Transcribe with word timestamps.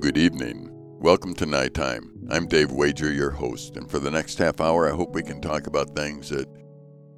Good 0.00 0.16
evening. 0.16 0.68
Welcome 0.98 1.34
to 1.34 1.44
Nighttime. 1.44 2.10
I'm 2.30 2.46
Dave 2.46 2.72
Wager, 2.72 3.12
your 3.12 3.32
host, 3.32 3.76
and 3.76 3.90
for 3.90 3.98
the 3.98 4.10
next 4.10 4.38
half 4.38 4.58
hour, 4.58 4.88
I 4.88 4.96
hope 4.96 5.12
we 5.12 5.22
can 5.22 5.42
talk 5.42 5.66
about 5.66 5.94
things 5.94 6.30
that 6.30 6.48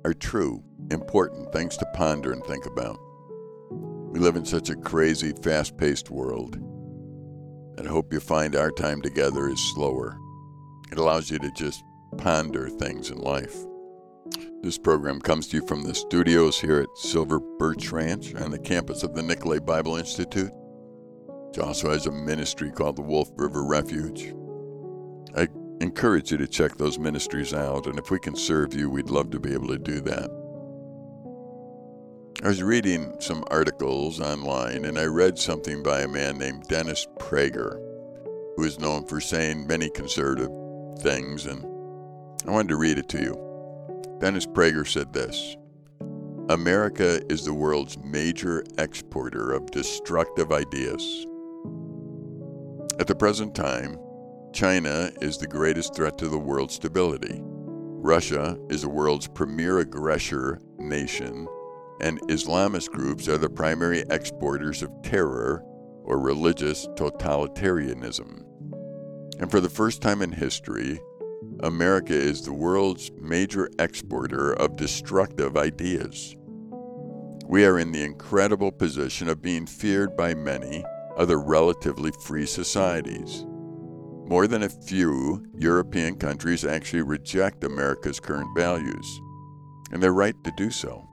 are 0.05 0.15
true, 0.15 0.65
important, 0.91 1.53
things 1.53 1.77
to 1.77 1.87
ponder 1.95 2.33
and 2.33 2.45
think 2.45 2.67
about. 2.67 2.99
We 3.71 4.19
live 4.19 4.35
in 4.35 4.45
such 4.45 4.69
a 4.69 4.75
crazy, 4.75 5.33
fast 5.43 5.77
paced 5.77 6.11
world, 6.11 6.57
and 6.57 7.87
I 7.87 7.91
hope 7.91 8.13
you 8.13 8.19
find 8.19 8.57
our 8.57 8.73
time 8.73 9.01
together 9.01 9.49
is 9.49 9.75
slower. 9.75 10.19
It 10.91 10.99
allows 10.99 11.31
you 11.31 11.39
to 11.39 11.53
just 11.53 11.85
ponder 12.19 12.69
things 12.69 13.11
in 13.11 13.19
life. 13.19 13.57
This 14.63 14.79
program 14.79 15.21
comes 15.21 15.49
to 15.49 15.57
you 15.57 15.67
from 15.67 15.83
the 15.83 15.93
studios 15.93 16.61
here 16.61 16.79
at 16.79 16.97
Silver 16.97 17.41
Birch 17.41 17.91
Ranch 17.91 18.33
on 18.37 18.53
the 18.53 18.61
campus 18.61 19.03
of 19.03 19.13
the 19.13 19.21
Nicolet 19.21 19.67
Bible 19.67 19.97
Institute. 19.97 20.53
It 21.53 21.59
also 21.59 21.91
has 21.91 22.07
a 22.07 22.13
ministry 22.13 22.71
called 22.71 22.95
the 22.95 23.03
Wolf 23.03 23.29
River 23.35 23.65
Refuge. 23.65 24.33
I 25.37 25.49
encourage 25.81 26.31
you 26.31 26.39
to 26.39 26.47
check 26.47 26.77
those 26.77 26.97
ministries 26.97 27.53
out, 27.53 27.89
and 27.89 27.99
if 27.99 28.13
we 28.13 28.21
can 28.21 28.37
serve 28.37 28.73
you, 28.73 28.89
we'd 28.89 29.11
love 29.11 29.31
to 29.33 29.41
be 29.41 29.53
able 29.53 29.67
to 29.67 29.79
do 29.79 30.01
that. 30.03 30.31
I 32.45 32.47
was 32.47 32.63
reading 32.63 33.17
some 33.19 33.43
articles 33.51 34.21
online, 34.21 34.85
and 34.85 34.97
I 34.97 35.07
read 35.07 35.41
something 35.41 35.83
by 35.83 36.03
a 36.03 36.09
man 36.09 36.39
named 36.39 36.69
Dennis 36.69 37.09
Prager, 37.19 37.81
who 38.57 38.63
is 38.63 38.79
known 38.79 39.07
for 39.07 39.21
saying 39.21 39.67
many 39.67 39.91
conservative 39.91 40.51
things, 41.01 41.47
and 41.47 41.65
I 42.47 42.53
wanted 42.53 42.69
to 42.69 42.77
read 42.77 42.99
it 42.99 43.09
to 43.09 43.21
you. 43.21 43.52
Dennis 44.23 44.47
Prager 44.47 44.87
said 44.87 45.13
this 45.13 45.57
America 46.49 47.21
is 47.29 47.45
the 47.45 47.53
world's 47.53 47.99
major 48.05 48.63
exporter 48.79 49.51
of 49.51 49.73
destructive 49.73 50.53
ideas. 50.53 51.27
At 53.01 53.09
the 53.09 53.17
present 53.17 53.53
time, 53.53 53.99
China 54.53 55.11
is 55.21 55.39
the 55.39 55.49
greatest 55.49 55.97
threat 55.97 56.19
to 56.19 56.29
the 56.29 56.39
world's 56.39 56.75
stability. 56.75 57.41
Russia 57.43 58.57
is 58.71 58.83
the 58.83 58.89
world's 58.89 59.27
premier 59.27 59.81
aggressor 59.81 60.61
nation, 60.79 61.49
and 62.01 62.21
Islamist 62.29 62.91
groups 62.91 63.27
are 63.27 63.39
the 63.39 63.51
primary 63.51 64.05
exporters 64.09 64.85
of 64.85 65.03
terror 65.03 65.65
or 66.05 66.21
religious 66.21 66.87
totalitarianism. 66.95 68.45
And 69.41 69.51
for 69.51 69.59
the 69.59 69.69
first 69.69 70.01
time 70.01 70.23
in 70.23 70.31
history, 70.31 71.01
America 71.63 72.13
is 72.13 72.43
the 72.43 72.53
world's 72.53 73.13
major 73.21 73.71
exporter 73.79 74.53
of 74.55 74.77
destructive 74.77 75.57
ideas. 75.57 76.35
We 77.47 77.65
are 77.65 77.79
in 77.79 77.93
the 77.93 78.03
incredible 78.03 78.73
position 78.73 79.29
of 79.29 79.43
being 79.43 79.67
feared 79.67 80.17
by 80.17 80.35
many 80.35 80.85
other 81.17 81.39
relatively 81.39 82.11
free 82.25 82.47
societies. 82.47 83.47
More 84.27 84.49
than 84.49 84.65
a 84.65 84.69
few 84.69 85.47
European 85.57 86.17
countries 86.17 86.65
actually 86.65 87.03
reject 87.03 87.63
America's 87.63 88.19
current 88.19 88.49
values, 88.57 89.21
and 89.93 90.03
they're 90.03 90.13
right 90.13 90.35
to 90.43 90.53
do 90.57 90.71
so. 90.71 91.07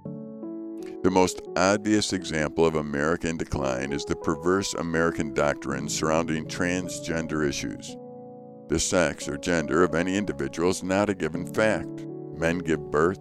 The 1.03 1.11
most 1.11 1.41
obvious 1.57 2.11
example 2.11 2.65
of 2.65 2.75
American 2.75 3.37
decline 3.37 3.93
is 3.93 4.03
the 4.03 4.15
perverse 4.15 4.73
American 4.73 5.33
doctrine 5.33 5.87
surrounding 5.87 6.45
transgender 6.45 7.47
issues. 7.47 7.95
The 8.69 8.79
sex 8.79 9.27
or 9.27 9.35
gender 9.35 9.83
of 9.83 9.95
any 9.95 10.15
individual 10.15 10.69
is 10.69 10.83
not 10.83 11.09
a 11.09 11.15
given 11.15 11.51
fact. 11.51 12.05
Men 12.37 12.59
give 12.59 12.91
birth. 12.91 13.19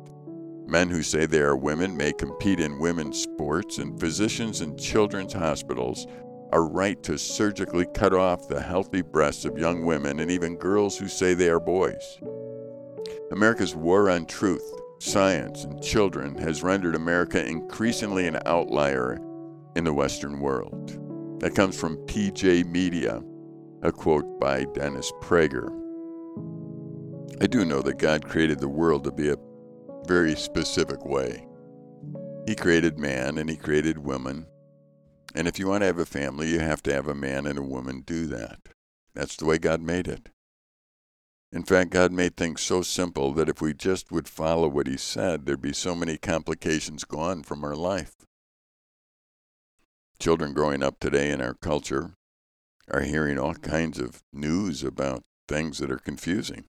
Men 0.67 0.91
who 0.91 1.03
say 1.03 1.25
they 1.25 1.41
are 1.41 1.57
women 1.57 1.97
may 1.97 2.13
compete 2.13 2.61
in 2.61 2.79
women's 2.79 3.23
sports, 3.23 3.79
and 3.79 3.99
physicians 3.99 4.61
in 4.61 4.77
children's 4.77 5.33
hospitals 5.33 6.07
are 6.53 6.69
right 6.69 7.03
to 7.03 7.17
surgically 7.17 7.87
cut 7.95 8.13
off 8.13 8.47
the 8.47 8.61
healthy 8.61 9.01
breasts 9.01 9.47
of 9.47 9.59
young 9.59 9.87
women 9.87 10.21
and 10.21 10.31
even 10.31 10.57
girls 10.57 10.99
who 10.99 11.09
say 11.09 11.33
they 11.33 11.49
are 11.49 11.61
boys. 11.61 12.19
America's 13.31 13.75
war 13.75 14.11
on 14.11 14.27
truth, 14.27 14.71
science, 14.99 15.65
and 15.65 15.83
children 15.83 16.37
has 16.37 16.63
rendered 16.63 16.95
America 16.95 17.43
increasingly 17.43 18.27
an 18.27 18.39
outlier 18.45 19.19
in 19.77 19.85
the 19.85 19.95
Western 19.95 20.41
world. 20.41 21.41
That 21.41 21.55
comes 21.55 21.79
from 21.79 21.97
PJ 22.07 22.67
Media, 22.67 23.23
a 23.83 23.93
quote 23.93 24.41
by 24.41 24.65
Dennis 24.75 25.13
Prager. 25.23 25.69
I 27.41 27.47
do 27.47 27.65
know 27.65 27.81
that 27.83 27.99
God 27.99 28.27
created 28.27 28.59
the 28.59 28.69
world 28.69 29.05
to 29.05 29.13
be 29.13 29.29
a 29.29 29.37
very 30.07 30.35
specific 30.35 31.05
way. 31.05 31.47
He 32.47 32.57
created 32.57 32.99
man 32.99 33.39
and 33.39 33.49
he 33.49 33.57
created 33.57 33.99
woman. 33.99 34.47
And 35.35 35.47
if 35.47 35.59
you 35.61 35.69
want 35.69 35.83
to 35.83 35.87
have 35.87 35.99
a 35.99 36.07
family, 36.07 36.49
you 36.49 36.59
have 36.59 36.83
to 36.85 36.93
have 36.93 37.07
a 37.07 37.15
man 37.15 37.47
and 37.47 37.59
a 37.59 37.63
woman 37.63 38.03
do 38.05 38.27
that. 38.27 38.59
That's 39.15 39.37
the 39.37 39.45
way 39.45 39.59
God 39.59 39.81
made 39.81 40.09
it. 40.09 40.31
In 41.53 41.63
fact, 41.63 41.91
God 41.91 42.11
made 42.13 42.37
things 42.37 42.61
so 42.61 42.83
simple 42.83 43.33
that 43.35 43.49
if 43.49 43.63
we 43.63 43.75
just 43.75 44.11
would 44.11 44.29
follow 44.29 44.69
what 44.69 44.89
He 44.89 44.97
said, 44.97 45.47
there'd 45.47 45.63
be 45.63 45.73
so 45.73 45.95
many 45.95 46.17
complications 46.19 47.05
gone 47.05 47.43
from 47.43 47.63
our 47.63 47.77
life. 47.77 48.17
Children 50.19 50.53
growing 50.53 50.83
up 50.83 50.99
today 50.99 51.31
in 51.31 51.41
our 51.41 51.55
culture 51.55 52.18
are 52.91 53.03
hearing 53.03 53.39
all 53.39 53.55
kinds 53.55 53.99
of 53.99 54.23
news 54.33 54.83
about 54.83 55.23
things 55.47 55.79
that 55.79 55.91
are 55.91 55.99
confusing. 55.99 56.65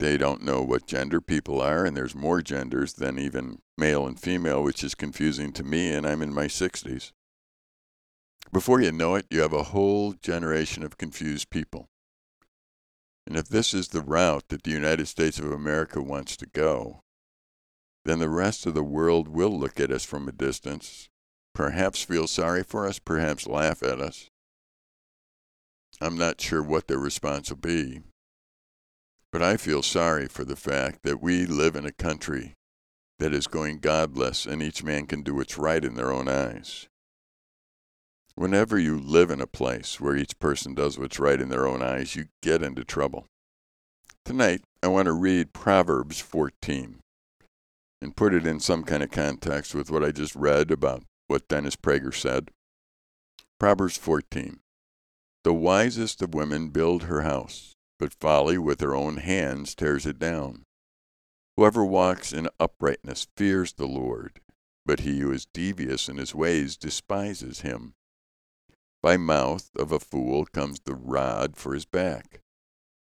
They 0.00 0.16
don't 0.16 0.42
know 0.42 0.62
what 0.62 0.86
gender 0.86 1.20
people 1.20 1.60
are, 1.60 1.84
and 1.84 1.96
there's 1.96 2.14
more 2.14 2.42
genders 2.42 2.94
than 2.94 3.18
even 3.18 3.60
male 3.78 4.06
and 4.06 4.18
female, 4.18 4.62
which 4.62 4.82
is 4.82 4.94
confusing 4.94 5.52
to 5.52 5.62
me, 5.62 5.92
and 5.92 6.06
I'm 6.06 6.22
in 6.22 6.34
my 6.34 6.46
60s. 6.46 7.12
Before 8.52 8.80
you 8.80 8.92
know 8.92 9.14
it, 9.14 9.26
you 9.30 9.40
have 9.40 9.52
a 9.52 9.64
whole 9.64 10.12
generation 10.12 10.82
of 10.82 10.98
confused 10.98 11.50
people. 11.50 11.86
And 13.26 13.36
if 13.36 13.48
this 13.48 13.72
is 13.72 13.88
the 13.88 14.02
route 14.02 14.44
that 14.48 14.64
the 14.64 14.70
United 14.70 15.06
States 15.06 15.38
of 15.38 15.50
America 15.50 16.02
wants 16.02 16.36
to 16.38 16.46
go, 16.46 17.00
then 18.04 18.18
the 18.18 18.28
rest 18.28 18.66
of 18.66 18.74
the 18.74 18.82
world 18.82 19.28
will 19.28 19.58
look 19.58 19.80
at 19.80 19.90
us 19.90 20.04
from 20.04 20.28
a 20.28 20.32
distance, 20.32 21.08
perhaps 21.54 22.02
feel 22.02 22.26
sorry 22.26 22.62
for 22.62 22.86
us, 22.86 22.98
perhaps 22.98 23.46
laugh 23.46 23.82
at 23.82 24.00
us. 24.00 24.28
I'm 26.00 26.16
not 26.18 26.40
sure 26.40 26.62
what 26.62 26.88
their 26.88 26.98
response 26.98 27.50
will 27.50 27.56
be. 27.56 28.02
But 29.32 29.42
I 29.42 29.56
feel 29.56 29.82
sorry 29.82 30.28
for 30.28 30.44
the 30.44 30.56
fact 30.56 31.00
that 31.02 31.22
we 31.22 31.46
live 31.46 31.76
in 31.76 31.86
a 31.86 31.92
country 31.92 32.54
that 33.18 33.32
is 33.32 33.46
going 33.46 33.78
godless 33.78 34.46
and 34.46 34.62
each 34.62 34.82
man 34.82 35.06
can 35.06 35.22
do 35.22 35.34
what's 35.34 35.58
right 35.58 35.84
in 35.84 35.94
their 35.94 36.12
own 36.12 36.28
eyes. 36.28 36.88
Whenever 38.36 38.78
you 38.78 38.98
live 38.98 39.30
in 39.30 39.40
a 39.40 39.46
place 39.46 40.00
where 40.00 40.16
each 40.16 40.38
person 40.40 40.74
does 40.74 40.98
what's 40.98 41.20
right 41.20 41.40
in 41.40 41.48
their 41.48 41.66
own 41.66 41.82
eyes, 41.82 42.16
you 42.16 42.26
get 42.42 42.62
into 42.62 42.84
trouble. 42.84 43.26
Tonight, 44.24 44.62
I 44.82 44.88
want 44.88 45.06
to 45.06 45.12
read 45.12 45.52
Proverbs 45.52 46.18
14 46.18 46.98
and 48.02 48.16
put 48.16 48.34
it 48.34 48.46
in 48.46 48.58
some 48.58 48.82
kind 48.82 49.02
of 49.02 49.10
context 49.10 49.74
with 49.74 49.90
what 49.90 50.02
I 50.02 50.10
just 50.10 50.34
read 50.34 50.70
about 50.70 51.04
what 51.28 51.46
Dennis 51.48 51.76
Prager 51.76 52.12
said. 52.12 52.50
Proverbs 53.60 53.96
14. 53.96 54.58
The 55.44 55.52
wisest 55.52 56.22
of 56.22 56.32
women 56.32 56.70
build 56.70 57.02
her 57.02 57.20
house, 57.20 57.76
but 57.98 58.14
folly 58.14 58.56
with 58.56 58.80
her 58.80 58.94
own 58.94 59.18
hands 59.18 59.74
tears 59.74 60.06
it 60.06 60.18
down. 60.18 60.64
Whoever 61.58 61.84
walks 61.84 62.32
in 62.32 62.48
uprightness 62.58 63.28
fears 63.36 63.74
the 63.74 63.86
Lord, 63.86 64.40
but 64.86 65.00
he 65.00 65.20
who 65.20 65.30
is 65.30 65.46
devious 65.52 66.08
in 66.08 66.16
his 66.16 66.34
ways 66.34 66.78
despises 66.78 67.60
him. 67.60 67.92
By 69.02 69.18
mouth 69.18 69.68
of 69.76 69.92
a 69.92 70.00
fool 70.00 70.46
comes 70.46 70.80
the 70.80 70.94
rod 70.94 71.58
for 71.58 71.74
his 71.74 71.84
back, 71.84 72.40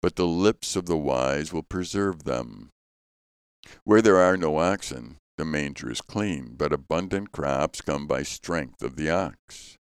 but 0.01 0.15
the 0.15 0.27
lips 0.27 0.77
of 0.77 0.87
the 0.87 0.97
wise 0.97 1.53
will 1.53 1.65
preserve 1.65 2.23
them. 2.23 2.71
Where 3.83 4.01
there 4.01 4.19
are 4.19 4.37
no 4.37 4.59
oxen, 4.59 5.17
the 5.37 5.45
manger 5.45 5.91
is 5.91 6.01
clean, 6.01 6.55
but 6.55 6.73
abundant 6.73 7.33
crops 7.33 7.81
come 7.81 8.07
by 8.07 8.23
strength 8.23 8.83
of 8.85 8.95
the 8.95 9.11
ox. 9.11 9.79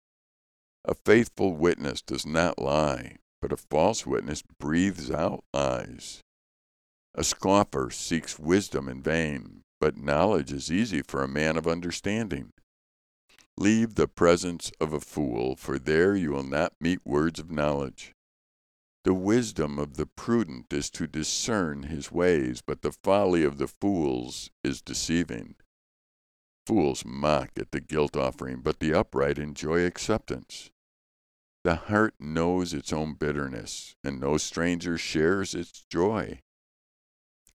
A 0.85 0.95
faithful 0.95 1.53
witness 1.53 2.01
does 2.01 2.25
not 2.25 2.59
lie, 2.59 3.17
but 3.41 3.51
a 3.51 3.57
false 3.57 4.05
witness 4.05 4.41
breathes 4.41 5.11
out 5.11 5.43
lies. 5.53 6.21
A 7.15 7.23
scoffer 7.23 7.89
seeks 7.91 8.39
wisdom 8.39 8.87
in 8.87 9.01
vain, 9.01 9.61
but 9.81 9.97
knowledge 9.97 10.51
is 10.51 10.71
easy 10.71 11.01
for 11.01 11.23
a 11.23 11.27
man 11.27 11.57
of 11.57 11.67
understanding. 11.67 12.51
Leave 13.57 13.95
the 13.95 14.07
presence 14.07 14.71
of 14.79 14.93
a 14.93 15.01
fool, 15.01 15.55
for 15.55 15.77
there 15.77 16.15
you 16.15 16.31
will 16.31 16.43
not 16.43 16.73
meet 16.79 17.05
words 17.05 17.39
of 17.39 17.51
knowledge. 17.51 18.13
The 19.03 19.13
wisdom 19.13 19.79
of 19.79 19.97
the 19.97 20.05
prudent 20.05 20.71
is 20.71 20.89
to 20.91 21.07
discern 21.07 21.83
his 21.83 22.11
ways, 22.11 22.61
but 22.65 22.81
the 22.81 22.91
folly 22.91 23.43
of 23.43 23.57
the 23.57 23.67
fools 23.67 24.49
is 24.63 24.81
deceiving. 24.81 25.55
Fools 26.69 27.03
mock 27.03 27.49
at 27.57 27.71
the 27.71 27.81
guilt 27.81 28.15
offering, 28.15 28.61
but 28.61 28.79
the 28.79 28.93
upright 28.93 29.39
enjoy 29.39 29.83
acceptance. 29.87 30.69
The 31.63 31.73
heart 31.73 32.13
knows 32.19 32.75
its 32.75 32.93
own 32.93 33.15
bitterness, 33.15 33.95
and 34.03 34.19
no 34.19 34.37
stranger 34.37 34.95
shares 34.95 35.55
its 35.55 35.83
joy. 35.89 36.41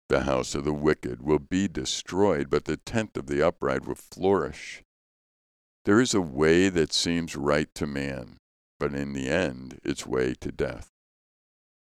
The 0.10 0.22
house 0.22 0.56
of 0.56 0.64
the 0.64 0.74
wicked 0.74 1.22
will 1.22 1.38
be 1.38 1.68
destroyed, 1.68 2.50
but 2.50 2.66
the 2.66 2.78
tent 2.78 3.16
of 3.16 3.28
the 3.28 3.46
upright 3.46 3.86
will 3.86 3.94
flourish. 3.94 4.82
There 5.86 6.02
is 6.02 6.16
a 6.16 6.20
way 6.20 6.70
that 6.70 6.92
seems 6.92 7.36
right 7.36 7.70
to 7.76 7.86
man, 7.86 8.38
but 8.80 8.96
in 8.96 9.14
the 9.14 9.30
end, 9.30 9.80
its 9.84 10.08
way 10.08 10.34
to 10.42 10.52
death. 10.52 10.90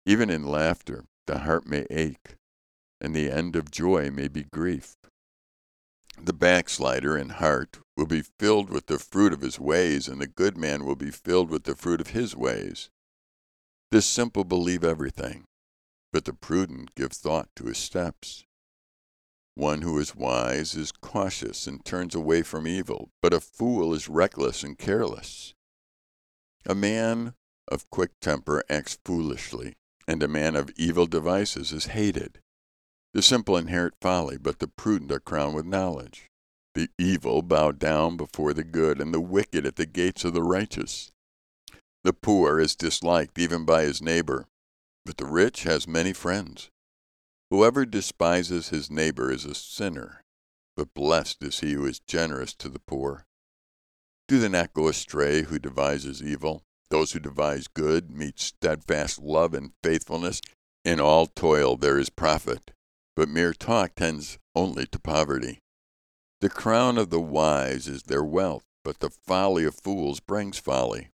Even 0.05 0.29
in 0.29 0.43
laughter, 0.43 1.05
the 1.27 1.39
heart 1.39 1.65
may 1.65 1.87
ache, 1.89 2.35
and 2.99 3.15
the 3.15 3.31
end 3.31 3.55
of 3.55 3.71
joy 3.71 4.11
may 4.11 4.27
be 4.27 4.43
grief. 4.43 4.97
The 6.21 6.33
backslider 6.33 7.17
in 7.17 7.29
heart 7.29 7.79
will 7.95 8.05
be 8.05 8.21
filled 8.21 8.69
with 8.69 8.87
the 8.87 8.99
fruit 8.99 9.33
of 9.33 9.41
his 9.41 9.59
ways, 9.59 10.07
and 10.07 10.19
the 10.19 10.27
good 10.27 10.57
man 10.57 10.85
will 10.85 10.95
be 10.95 11.11
filled 11.11 11.49
with 11.49 11.63
the 11.63 11.75
fruit 11.75 12.01
of 12.01 12.07
his 12.07 12.35
ways. 12.35 12.89
The 13.91 14.01
simple 14.01 14.43
believe 14.43 14.83
everything, 14.83 15.45
but 16.11 16.25
the 16.25 16.33
prudent 16.33 16.95
give 16.95 17.11
thought 17.11 17.49
to 17.57 17.65
his 17.65 17.77
steps. 17.77 18.45
One 19.53 19.83
who 19.83 19.99
is 19.99 20.15
wise 20.15 20.75
is 20.75 20.91
cautious 20.91 21.67
and 21.67 21.83
turns 21.85 22.15
away 22.15 22.41
from 22.41 22.67
evil, 22.67 23.09
but 23.21 23.33
a 23.33 23.39
fool 23.39 23.93
is 23.93 24.09
reckless 24.09 24.63
and 24.63 24.77
careless. 24.77 25.53
A 26.65 26.75
man 26.75 27.35
of 27.67 27.89
quick 27.89 28.11
temper 28.19 28.63
acts 28.69 28.97
foolishly, 29.05 29.75
and 30.07 30.21
a 30.21 30.27
man 30.27 30.55
of 30.55 30.71
evil 30.75 31.05
devices 31.05 31.71
is 31.71 31.87
hated. 31.87 32.41
The 33.15 33.21
simple 33.21 33.55
inherit 33.55 33.93
folly, 34.01 34.37
but 34.37 34.59
the 34.59 34.67
prudent 34.67 35.09
are 35.09 35.21
crowned 35.21 35.55
with 35.55 35.65
knowledge. 35.65 36.27
The 36.73 36.89
evil 36.99 37.41
bow 37.41 37.71
down 37.71 38.17
before 38.17 38.53
the 38.53 38.65
good, 38.65 38.99
and 38.99 39.13
the 39.13 39.21
wicked 39.21 39.65
at 39.65 39.77
the 39.77 39.85
gates 39.85 40.25
of 40.25 40.33
the 40.33 40.43
righteous. 40.43 41.13
The 42.03 42.11
poor 42.11 42.59
is 42.59 42.75
disliked 42.75 43.39
even 43.39 43.63
by 43.63 43.83
his 43.83 44.01
neighbor, 44.01 44.47
but 45.05 45.15
the 45.15 45.25
rich 45.25 45.63
has 45.63 45.87
many 45.87 46.11
friends. 46.11 46.67
Whoever 47.49 47.85
despises 47.85 48.67
his 48.67 48.91
neighbor 48.91 49.31
is 49.31 49.45
a 49.45 49.55
sinner, 49.55 50.21
but 50.75 50.93
blessed 50.93 51.41
is 51.41 51.61
he 51.61 51.71
who 51.71 51.85
is 51.85 52.01
generous 52.05 52.53
to 52.55 52.67
the 52.67 52.81
poor. 52.85 53.23
Do 54.27 54.39
they 54.39 54.49
not 54.49 54.73
go 54.73 54.89
astray 54.89 55.43
who 55.43 55.57
devises 55.57 56.21
evil? 56.21 56.63
Those 56.89 57.13
who 57.13 57.19
devise 57.19 57.69
good 57.69 58.11
meet 58.11 58.41
steadfast 58.41 59.19
love 59.19 59.53
and 59.53 59.71
faithfulness. 59.81 60.41
In 60.83 60.99
all 60.99 61.27
toil 61.27 61.77
there 61.77 61.97
is 61.97 62.09
profit, 62.09 62.71
but 63.15 63.29
mere 63.29 63.53
talk 63.53 63.95
tends 63.95 64.37
only 64.55 64.85
to 64.87 64.99
poverty. 64.99 65.59
The 66.41 66.49
crown 66.49 66.97
of 66.97 67.09
the 67.09 67.21
wise 67.21 67.87
is 67.87 68.03
their 68.03 68.23
wealth, 68.23 68.65
but 68.83 68.99
the 68.99 69.09
folly 69.09 69.63
of 69.63 69.75
fools 69.75 70.19
brings 70.19 70.59
folly. 70.59 71.09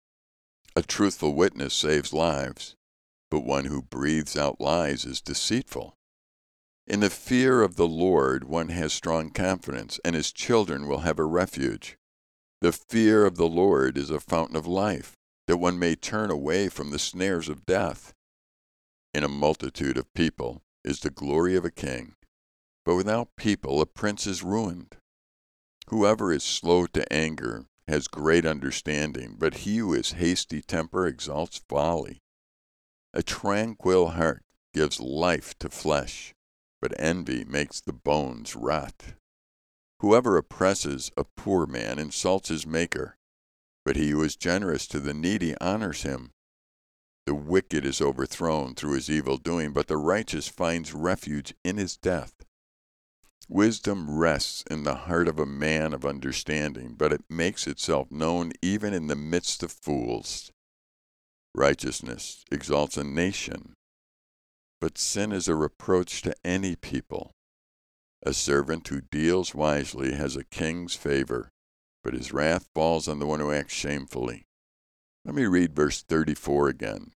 A 0.76 0.82
truthful 0.82 1.34
witness 1.34 1.74
saves 1.74 2.14
lives, 2.14 2.76
but 3.30 3.42
one 3.42 3.66
who 3.66 3.82
breathes 3.82 4.38
out 4.38 4.62
lies 4.62 5.06
is 5.06 5.22
deceitful. 5.22 5.96
In 6.88 7.02
the 7.02 7.10
fear 7.10 7.62
of 7.62 7.76
the 7.76 7.88
Lord 7.88 8.46
one 8.46 8.70
has 8.70 8.94
strong 8.94 9.30
confidence, 9.30 10.00
and 10.04 10.16
his 10.16 10.32
children 10.32 10.88
will 10.88 11.00
have 11.00 11.20
a 11.20 11.26
refuge. 11.26 11.98
The 12.62 12.72
fear 12.72 13.26
of 13.26 13.36
the 13.36 13.48
Lord 13.48 13.98
is 13.98 14.10
a 14.10 14.20
fountain 14.20 14.56
of 14.56 14.66
life, 14.66 15.16
that 15.48 15.58
one 15.58 15.78
may 15.78 15.96
turn 15.96 16.32
away 16.32 16.70
from 16.70 16.92
the 16.92 17.00
snares 17.00 17.50
of 17.50 17.66
death. 17.66 18.14
In 19.14 19.24
a 19.24 19.28
multitude 19.28 19.98
of 19.98 20.14
people 20.14 20.62
is 20.84 21.00
the 21.00 21.10
glory 21.10 21.56
of 21.56 21.66
a 21.66 21.72
king, 21.72 22.16
but 22.86 22.96
without 22.96 23.36
people 23.36 23.82
a 23.82 23.86
prince 23.86 24.26
is 24.26 24.44
ruined. 24.44 24.96
Whoever 25.90 26.32
is 26.32 26.44
slow 26.44 26.86
to 26.88 27.12
anger 27.12 27.66
has 27.88 28.08
great 28.08 28.46
understanding, 28.46 29.36
but 29.38 29.66
he 29.66 29.78
who 29.78 29.94
is 29.94 30.14
hasty 30.14 30.62
temper 30.62 31.08
exalts 31.08 31.62
folly. 31.68 32.20
A 33.14 33.24
tranquil 33.24 34.10
heart 34.10 34.44
gives 34.74 35.00
life 35.00 35.58
to 35.60 35.70
flesh 35.70 36.34
but 36.82 36.98
envy 37.00 37.44
makes 37.46 37.82
the 37.82 37.94
bones 37.94 38.56
rot. 38.56 39.14
Whoever 40.00 40.38
oppresses 40.38 41.12
a 41.18 41.24
poor 41.24 41.66
man 41.66 42.00
insults 42.00 42.50
his 42.50 42.66
Maker, 42.66 43.18
but 43.84 43.96
he 43.96 44.12
who 44.12 44.24
is 44.24 44.36
generous 44.36 44.88
to 44.88 45.00
the 45.00 45.14
needy 45.14 45.56
honors 45.60 46.04
him. 46.04 46.32
The 47.30 47.36
wicked 47.36 47.86
is 47.86 48.02
overthrown 48.02 48.74
through 48.74 48.94
his 48.94 49.08
evil 49.08 49.38
doing, 49.38 49.72
but 49.72 49.86
the 49.86 49.98
righteous 49.98 50.48
finds 50.48 50.96
refuge 50.96 51.54
in 51.64 51.78
his 51.78 51.96
death. 51.96 52.34
Wisdom 53.48 54.18
rests 54.18 54.64
in 54.64 54.82
the 54.82 54.96
heart 55.06 55.28
of 55.28 55.38
a 55.38 55.46
man 55.46 55.94
of 55.94 56.08
understanding, 56.08 56.96
but 56.96 57.14
it 57.14 57.22
makes 57.30 57.68
itself 57.68 58.10
known 58.10 58.54
even 58.64 58.96
in 58.96 59.06
the 59.06 59.16
midst 59.16 59.62
of 59.62 59.72
fools. 59.72 60.52
Righteousness 61.54 62.46
exalts 62.52 62.98
a 62.98 63.04
nation, 63.04 63.74
but 64.82 64.98
sin 64.98 65.32
is 65.32 65.48
a 65.48 65.54
reproach 65.54 66.24
to 66.24 66.34
any 66.44 66.76
people. 66.76 67.30
A 68.24 68.34
servant 68.34 68.88
who 68.88 69.02
deals 69.02 69.54
wisely 69.54 70.14
has 70.14 70.36
a 70.36 70.44
king's 70.44 70.96
favor, 70.96 71.52
but 72.04 72.16
his 72.16 72.34
wrath 72.34 72.68
falls 72.74 73.08
on 73.08 73.20
the 73.20 73.28
one 73.28 73.40
who 73.40 73.52
acts 73.52 73.76
shamefully. 73.76 74.48
Let 75.26 75.36
me 75.36 75.46
read 75.46 75.76
verse 75.76 76.02
34 76.02 76.70
again. 76.70 77.12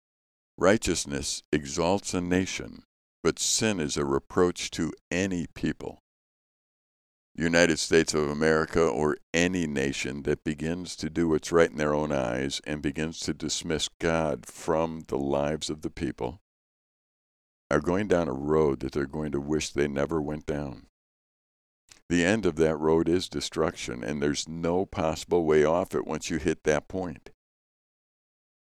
Righteousness 0.58 1.42
exalts 1.52 2.14
a 2.14 2.20
nation, 2.20 2.82
but 3.22 3.38
sin 3.38 3.80
is 3.80 3.96
a 3.96 4.04
reproach 4.04 4.70
to 4.72 4.92
any 5.10 5.46
people. 5.54 5.98
United 7.34 7.78
States 7.78 8.12
of 8.12 8.28
America 8.28 8.82
or 8.82 9.16
any 9.32 9.66
nation 9.66 10.22
that 10.24 10.44
begins 10.44 10.94
to 10.96 11.08
do 11.08 11.28
what's 11.28 11.50
right 11.50 11.70
in 11.70 11.78
their 11.78 11.94
own 11.94 12.12
eyes 12.12 12.60
and 12.64 12.82
begins 12.82 13.20
to 13.20 13.32
dismiss 13.32 13.88
God 13.98 14.44
from 14.44 15.04
the 15.08 15.18
lives 15.18 15.70
of 15.70 15.80
the 15.80 15.90
people 15.90 16.42
are 17.72 17.80
going 17.80 18.06
down 18.06 18.28
a 18.28 18.34
road 18.34 18.80
that 18.80 18.92
they're 18.92 19.06
going 19.06 19.32
to 19.32 19.40
wish 19.40 19.70
they 19.70 19.88
never 19.88 20.20
went 20.20 20.44
down. 20.44 20.86
The 22.10 22.22
end 22.22 22.44
of 22.44 22.56
that 22.56 22.76
road 22.76 23.08
is 23.08 23.30
destruction, 23.30 24.04
and 24.04 24.20
there's 24.20 24.46
no 24.46 24.84
possible 24.84 25.46
way 25.46 25.64
off 25.64 25.94
it 25.94 26.06
once 26.06 26.28
you 26.28 26.36
hit 26.36 26.64
that 26.64 26.86
point. 26.86 27.30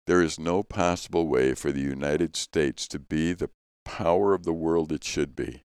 There 0.07 0.21
is 0.21 0.39
no 0.39 0.63
possible 0.63 1.27
way 1.27 1.54
for 1.54 1.74
the 1.74 1.81
United 1.81 2.38
States 2.38 2.88
to 2.88 2.98
be 2.98 3.33
the 3.33 3.50
power 3.83 4.33
of 4.33 4.45
the 4.45 4.54
world 4.54 4.92
it 4.92 5.04
should 5.04 5.36
be 5.36 5.63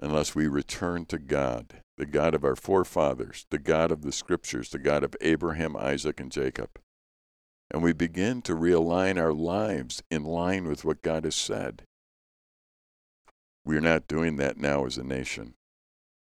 unless 0.00 0.34
we 0.34 0.48
return 0.48 1.04
to 1.06 1.18
God, 1.18 1.82
the 1.96 2.06
God 2.06 2.34
of 2.34 2.44
our 2.44 2.56
forefathers, 2.56 3.46
the 3.50 3.58
God 3.58 3.92
of 3.92 4.02
the 4.02 4.10
Scriptures, 4.10 4.70
the 4.70 4.78
God 4.78 5.04
of 5.04 5.14
Abraham, 5.20 5.76
Isaac, 5.76 6.18
and 6.18 6.32
Jacob. 6.32 6.70
And 7.70 7.82
we 7.82 7.92
begin 7.92 8.42
to 8.42 8.56
realign 8.56 9.20
our 9.20 9.32
lives 9.32 10.02
in 10.10 10.24
line 10.24 10.66
with 10.66 10.84
what 10.84 11.02
God 11.02 11.24
has 11.24 11.36
said. 11.36 11.82
We're 13.64 13.80
not 13.80 14.08
doing 14.08 14.36
that 14.36 14.56
now 14.56 14.86
as 14.86 14.98
a 14.98 15.04
nation. 15.04 15.54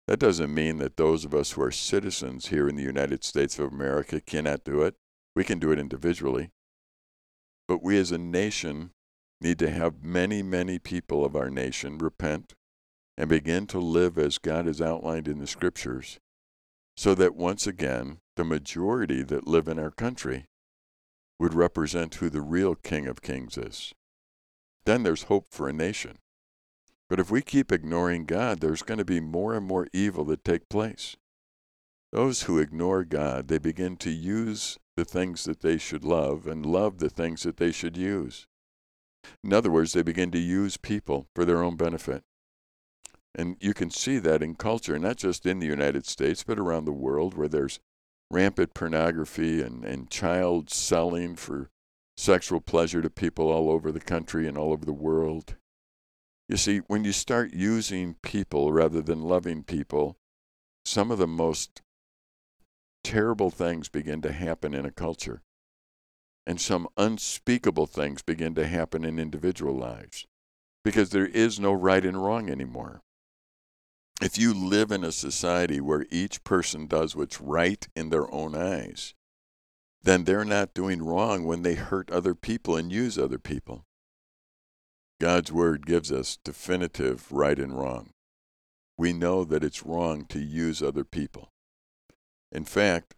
That 0.07 0.19
doesn't 0.19 0.53
mean 0.53 0.79
that 0.79 0.99
those 0.99 1.25
of 1.25 1.33
us 1.33 1.53
who 1.53 1.63
are 1.63 1.71
citizens 1.71 2.49
here 2.49 2.69
in 2.69 2.77
the 2.77 2.83
United 2.83 3.25
States 3.25 3.59
of 3.59 3.73
America 3.73 4.21
cannot 4.21 4.65
do 4.65 4.83
it. 4.83 4.97
We 5.35 5.45
can 5.45 5.59
do 5.59 5.73
it 5.73 5.79
individually. 5.79 6.51
But 7.67 7.83
we 7.83 7.99
as 7.99 8.13
a 8.13 8.19
nation 8.19 8.91
need 9.41 9.59
to 9.59 9.71
have 9.71 10.03
many, 10.03 10.43
many 10.43 10.79
people 10.79 11.25
of 11.25 11.37
our 11.37 11.51
nation 11.51 11.99
repent 11.99 12.55
and 13.17 13.29
begin 13.29 13.67
to 13.69 13.79
live 13.79 14.19
as 14.19 14.39
God 14.39 14.67
has 14.67 14.83
outlined 14.83 15.29
in 15.29 15.39
the 15.39 15.47
scriptures, 15.47 16.19
so 16.97 17.15
that 17.15 17.37
once 17.37 17.67
again, 17.67 18.19
the 18.37 18.45
majority 18.45 19.23
that 19.23 19.47
live 19.47 19.69
in 19.69 19.79
our 19.79 19.91
country 19.91 20.47
would 21.39 21.55
represent 21.55 22.17
who 22.17 22.31
the 22.31 22.41
real 22.41 22.75
King 22.75 23.07
of 23.07 23.23
Kings 23.23 23.57
is. 23.57 23.93
Then 24.85 25.03
there's 25.03 25.25
hope 25.25 25.47
for 25.51 25.69
a 25.69 25.73
nation. 25.73 26.19
But 27.09 27.21
if 27.21 27.31
we 27.31 27.43
keep 27.43 27.71
ignoring 27.71 28.25
God, 28.25 28.61
there's 28.61 28.83
going 28.83 28.99
to 28.99 29.05
be 29.05 29.21
more 29.21 29.55
and 29.55 29.67
more 29.67 29.87
evil 29.93 30.25
that 30.27 30.45
take 30.45 30.69
place. 30.69 31.17
Those 32.13 32.43
who 32.43 32.59
ignore 32.59 33.05
God, 33.05 33.49
they 33.49 33.59
begin 33.59 33.97
to 33.99 34.11
use 34.11 34.79
the 34.97 35.05
things 35.05 35.45
that 35.45 35.61
they 35.61 35.79
should 35.79 36.05
love 36.05 36.47
and 36.47 36.65
love 36.65 36.99
the 36.99 37.11
things 37.11 37.43
that 37.43 37.57
they 37.57 37.73
should 37.73 37.97
use. 37.97 38.47
In 39.43 39.53
other 39.53 39.71
words, 39.71 39.93
they 39.93 40.03
begin 40.03 40.31
to 40.33 40.39
use 40.39 40.77
people 40.77 41.27
for 41.35 41.45
their 41.45 41.63
own 41.63 41.77
benefit. 41.77 42.23
And 43.35 43.57
you 43.61 43.75
can 43.75 43.91
see 43.91 44.19
that 44.19 44.43
in 44.43 44.55
culture, 44.55 44.99
not 44.99 45.17
just 45.17 45.45
in 45.45 45.59
the 45.59 45.67
United 45.67 46.07
States, 46.07 46.45
but 46.45 46.59
around 46.59 46.85
the 46.85 46.93
world, 46.93 47.35
where 47.35 47.49
there's 47.49 47.81
rampant 48.31 48.75
pornography 48.75 49.61
and, 49.61 49.85
and 49.85 50.11
child 50.11 50.71
selling 50.71 51.35
for 51.35 51.71
sexual 52.17 52.61
pleasure 52.61 53.03
to 53.03 53.11
people 53.11 53.51
all 53.51 53.71
over 53.71 53.91
the 53.91 54.01
country 54.01 54.47
and 54.47 54.57
all 54.57 54.73
over 54.73 54.85
the 54.85 54.93
world. 54.93 55.57
You 56.49 56.57
see, 56.57 56.79
when 56.87 57.05
you 57.05 57.13
start 57.13 57.53
using 57.53 58.17
people 58.23 58.73
rather 58.73 59.03
than 59.03 59.23
loving 59.23 59.65
people, 59.65 60.17
some 60.85 61.11
of 61.11 61.19
the 61.19 61.27
most 61.27 61.83
terrible 63.05 63.51
things 63.51 63.89
begin 63.89 64.21
to 64.23 64.33
happen 64.33 64.75
in 64.75 64.85
a 64.85 64.91
culture. 64.91 65.43
And 66.47 66.61
some 66.61 66.89
unspeakable 66.97 67.87
things 67.87 68.23
begin 68.23 68.55
to 68.57 68.67
happen 68.67 69.05
in 69.05 69.19
individual 69.19 69.75
lives 69.75 70.27
because 70.83 71.11
there 71.11 71.27
is 71.27 71.61
no 71.61 71.73
right 71.73 72.05
and 72.05 72.23
wrong 72.23 72.51
anymore. 72.51 73.01
If 74.21 74.39
you 74.39 74.53
live 74.53 74.91
in 74.91 75.05
a 75.05 75.13
society 75.13 75.81
where 75.81 76.07
each 76.11 76.45
person 76.45 76.87
does 76.87 77.17
what's 77.17 77.41
right 77.41 77.87
in 77.97 78.11
their 78.11 78.33
own 78.33 78.55
eyes, 78.55 79.15
then 80.03 80.25
they're 80.25 80.45
not 80.45 80.75
doing 80.75 81.03
wrong 81.03 81.45
when 81.45 81.63
they 81.63 81.75
hurt 81.75 82.11
other 82.11 82.35
people 82.35 82.77
and 82.77 82.93
use 82.93 83.19
other 83.19 83.39
people. 83.39 83.85
God's 85.21 85.51
Word 85.51 85.87
gives 85.87 86.13
us 86.13 86.39
definitive 86.45 87.33
right 87.33 87.59
and 87.59 87.77
wrong. 87.77 88.11
We 88.99 89.13
know 89.13 89.45
that 89.45 89.65
it's 89.65 89.85
wrong 89.85 90.27
to 90.27 90.39
use 90.39 90.83
other 90.83 91.05
people. 91.05 91.49
In 92.55 92.65
fact, 92.65 93.15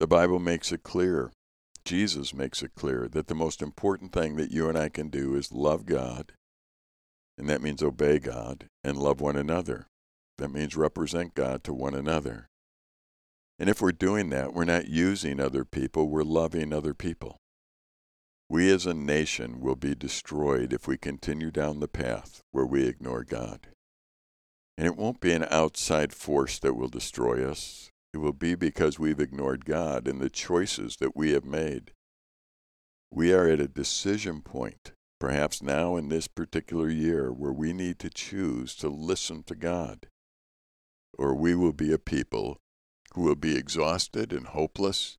The 0.00 0.06
Bible 0.06 0.38
makes 0.38 0.72
it 0.72 0.82
clear, 0.82 1.30
Jesus 1.84 2.32
makes 2.32 2.62
it 2.62 2.74
clear, 2.74 3.08
that 3.08 3.26
the 3.26 3.34
most 3.34 3.60
important 3.60 4.12
thing 4.12 4.36
that 4.36 4.50
you 4.50 4.68
and 4.68 4.78
I 4.78 4.88
can 4.88 5.08
do 5.08 5.34
is 5.34 5.52
love 5.52 5.86
God, 5.86 6.32
and 7.36 7.48
that 7.48 7.60
means 7.60 7.82
obey 7.82 8.18
God, 8.18 8.66
and 8.82 8.96
love 8.96 9.20
one 9.20 9.36
another. 9.36 9.86
That 10.38 10.52
means 10.52 10.76
represent 10.76 11.34
God 11.34 11.64
to 11.64 11.72
one 11.72 11.94
another. 11.94 12.46
And 13.58 13.68
if 13.68 13.82
we're 13.82 13.92
doing 13.92 14.30
that, 14.30 14.54
we're 14.54 14.64
not 14.64 14.86
using 14.86 15.40
other 15.40 15.64
people, 15.64 16.08
we're 16.08 16.22
loving 16.22 16.72
other 16.72 16.94
people. 16.94 17.36
We 18.48 18.70
as 18.70 18.86
a 18.86 18.94
nation 18.94 19.60
will 19.60 19.76
be 19.76 19.94
destroyed 19.94 20.72
if 20.72 20.86
we 20.86 20.96
continue 20.96 21.50
down 21.50 21.80
the 21.80 21.88
path 21.88 22.40
where 22.52 22.64
we 22.64 22.86
ignore 22.86 23.24
God. 23.24 23.66
And 24.78 24.86
it 24.86 24.96
won't 24.96 25.20
be 25.20 25.32
an 25.32 25.46
outside 25.50 26.14
force 26.14 26.58
that 26.60 26.74
will 26.74 26.88
destroy 26.88 27.46
us. 27.46 27.90
It 28.12 28.18
will 28.18 28.32
be 28.32 28.54
because 28.54 28.98
we've 28.98 29.20
ignored 29.20 29.64
God 29.64 30.08
and 30.08 30.20
the 30.20 30.30
choices 30.30 30.96
that 30.96 31.16
we 31.16 31.32
have 31.32 31.44
made. 31.44 31.92
We 33.10 33.32
are 33.32 33.46
at 33.46 33.60
a 33.60 33.68
decision 33.68 34.42
point, 34.42 34.92
perhaps 35.20 35.62
now 35.62 35.96
in 35.96 36.08
this 36.08 36.28
particular 36.28 36.88
year, 36.88 37.32
where 37.32 37.52
we 37.52 37.72
need 37.72 37.98
to 38.00 38.10
choose 38.10 38.74
to 38.76 38.88
listen 38.88 39.42
to 39.44 39.54
God. 39.54 40.06
Or 41.18 41.34
we 41.34 41.54
will 41.54 41.72
be 41.72 41.92
a 41.92 41.98
people 41.98 42.58
who 43.14 43.22
will 43.22 43.34
be 43.34 43.56
exhausted 43.56 44.32
and 44.32 44.46
hopeless 44.48 45.16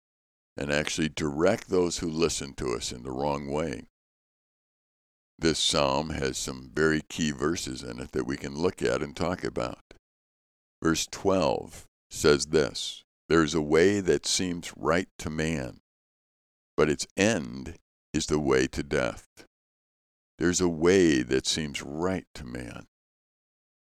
and 0.58 0.72
actually 0.72 1.10
direct 1.10 1.69
those 1.69 2.00
who 2.00 2.10
listen 2.10 2.53
to 2.55 2.74
us 2.74 2.91
in 2.91 3.03
the 3.03 3.12
wrong 3.12 3.50
way. 3.50 3.84
This 5.38 5.58
psalm 5.58 6.10
has 6.10 6.38
some 6.38 6.69
very 6.74 7.01
key 7.01 7.31
verses 7.31 7.81
in 7.81 8.00
it 8.00 8.12
that 8.12 8.27
we 8.27 8.36
can 8.36 8.55
look 8.55 8.81
at 8.81 9.01
and 9.01 9.15
talk 9.15 9.43
about. 9.43 9.93
Verse 10.84 11.08
12 11.08 11.86
says 12.10 12.48
this 12.48 13.04
There 13.28 13.44
is 13.44 13.54
a 13.54 13.62
way 13.62 14.00
that 14.00 14.25
seems 14.25 14.74
right 14.75 15.10
to 15.20 15.30
man, 15.30 15.80
but 16.75 16.89
its 16.89 17.08
end 17.16 17.75
is 18.13 18.25
the 18.25 18.39
way 18.39 18.68
to 18.68 18.84
death. 18.84 19.28
There's 20.38 20.62
a 20.62 20.70
way 20.70 21.22
that 21.22 21.46
seems 21.46 21.82
right 21.82 22.25
to 22.36 22.46
man, 22.46 22.88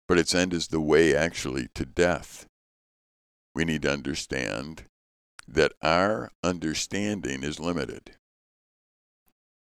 but 0.07 0.17
its 0.17 0.33
end 0.33 0.53
is 0.53 0.67
the 0.67 0.81
way 0.81 1.15
actually 1.15 1.67
to 1.75 1.85
death. 1.85 2.47
We 3.53 3.65
need 3.65 3.83
to 3.83 3.91
understand 3.91 4.85
that 5.47 5.73
our 5.81 6.31
understanding 6.43 7.43
is 7.43 7.59
limited. 7.59 8.15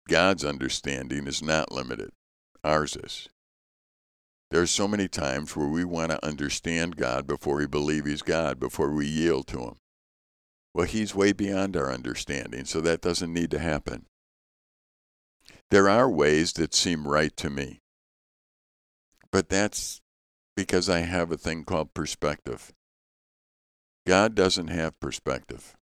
God's 0.08 0.44
understanding 0.44 1.28
is 1.28 1.42
not 1.42 1.72
limited, 1.72 2.12
ours 2.64 2.96
is. 2.96 3.30
There 4.52 4.62
are 4.62 4.68
so 4.68 4.86
many 4.86 5.08
times 5.08 5.56
where 5.56 5.68
we 5.68 5.86
want 5.86 6.12
to 6.12 6.26
understand 6.26 6.98
God 6.98 7.26
before 7.26 7.56
we 7.56 7.68
believe 7.68 8.06
He's 8.06 8.22
God, 8.22 8.60
before 8.60 8.92
we 8.92 9.08
yield 9.08 9.48
to 9.48 9.60
Him. 9.60 9.76
Well, 10.74 10.86
He's 10.86 11.16
way 11.16 11.32
beyond 11.32 11.78
our 11.78 11.90
understanding, 11.90 12.66
so 12.66 12.82
that 12.82 13.02
doesn't 13.02 13.34
need 13.34 13.50
to 13.52 13.60
happen. 13.60 14.08
There 15.70 15.88
are 15.88 16.10
ways 16.10 16.52
that 16.54 16.76
seem 16.76 17.08
right 17.08 17.36
to 17.38 17.50
me, 17.50 17.80
but 19.32 19.48
that's 19.48 20.02
because 20.58 20.90
I 20.90 21.00
have 21.00 21.32
a 21.32 21.38
thing 21.38 21.64
called 21.64 21.94
perspective. 21.94 22.74
God 24.06 24.36
doesn't 24.36 24.68
have 24.68 25.00
perspective. 25.00 25.78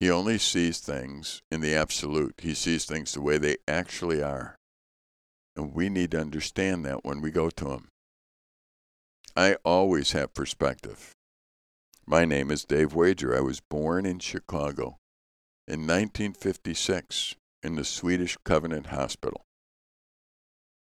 He 0.00 0.10
only 0.10 0.38
sees 0.38 0.80
things 0.80 1.40
in 1.52 1.60
the 1.60 1.76
absolute. 1.76 2.34
He 2.42 2.52
sees 2.52 2.84
things 2.84 3.12
the 3.12 3.20
way 3.20 3.38
they 3.38 3.58
actually 3.68 4.20
are. 4.20 4.56
And 5.56 5.74
we 5.74 5.88
need 5.88 6.10
to 6.12 6.20
understand 6.20 6.84
that 6.84 7.04
when 7.04 7.20
we 7.20 7.30
go 7.30 7.50
to 7.50 7.70
Him. 7.70 7.88
I 9.36 9.56
always 9.64 10.12
have 10.12 10.34
perspective. 10.34 11.12
My 12.06 12.24
name 12.24 12.50
is 12.50 12.64
Dave 12.64 12.94
Wager. 12.94 13.36
I 13.36 13.40
was 13.40 13.60
born 13.60 14.06
in 14.06 14.18
Chicago 14.18 14.98
in 15.66 15.86
1956 15.86 17.34
in 17.62 17.76
the 17.76 17.84
Swedish 17.84 18.36
Covenant 18.44 18.86
Hospital. 18.86 19.40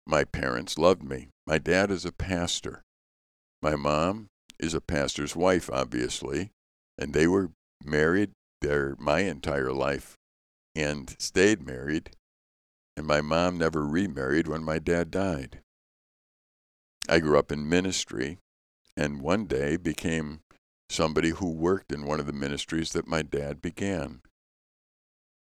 My 0.07 0.25
parents 0.25 0.79
loved 0.79 1.03
me. 1.03 1.29
My 1.47 1.59
dad 1.59 1.91
is 1.91 2.05
a 2.05 2.13
pastor. 2.13 2.83
My 3.63 3.77
mom 3.77 4.27
is 4.59 4.75
a 4.75 4.81
pastor's 4.81 5.37
wife, 5.37 5.71
obviously, 5.73 6.51
and 6.99 7.13
they 7.13 7.27
were 7.27 7.51
married 7.85 8.33
their 8.61 8.97
my 8.99 9.21
entire 9.21 9.73
life 9.73 10.17
and 10.75 11.15
stayed 11.19 11.65
married. 11.65 12.11
And 12.97 13.07
my 13.07 13.21
mom 13.21 13.59
never 13.59 13.87
remarried 13.87 14.47
when 14.47 14.63
my 14.63 14.79
dad 14.79 15.11
died. 15.11 15.61
I 17.09 17.19
grew 17.19 17.39
up 17.39 17.51
in 17.51 17.69
ministry 17.69 18.39
and 18.97 19.23
one 19.23 19.47
day 19.47 19.77
became 19.77 20.41
somebody 20.91 21.31
who 21.31 21.51
worked 21.51 21.91
in 21.91 22.05
one 22.05 22.21
of 22.21 22.27
the 22.27 22.33
ministries 22.33 22.93
that 22.93 23.09
my 23.09 23.23
dad 23.23 23.63
began. 23.63 24.21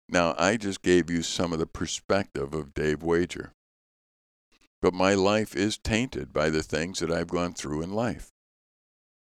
Now, 0.08 0.34
I 0.38 0.56
just 0.56 0.82
gave 0.82 1.10
you 1.10 1.22
some 1.22 1.52
of 1.52 1.58
the 1.58 1.66
perspective 1.66 2.54
of 2.54 2.74
Dave 2.74 3.02
Wager. 3.02 3.52
But 4.80 4.94
my 4.94 5.14
life 5.14 5.56
is 5.56 5.78
tainted 5.78 6.32
by 6.32 6.50
the 6.50 6.62
things 6.62 6.98
that 7.00 7.10
I've 7.10 7.28
gone 7.28 7.54
through 7.54 7.82
in 7.82 7.92
life. 7.92 8.30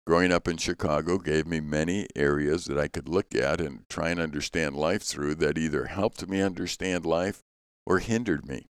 Growing 0.07 0.33
up 0.33 0.49
in 0.49 0.57
Chicago 0.57 1.19
gave 1.19 1.47
me 1.47 1.61
many 1.61 2.07
areas 2.17 2.65
that 2.65 2.79
I 2.79 2.89
could 2.89 3.09
look 3.09 3.35
at 3.35 3.61
and 3.61 3.89
try 3.89 4.09
and 4.09 4.19
understand 4.19 4.75
life 4.75 5.03
through 5.03 5.37
that 5.37 5.59
either 5.59 5.87
helped 5.87 6.27
me 6.27 6.41
understand 6.41 7.05
life 7.05 7.43
or 7.91 7.99
hindered 7.99 8.47
me. 8.47 8.67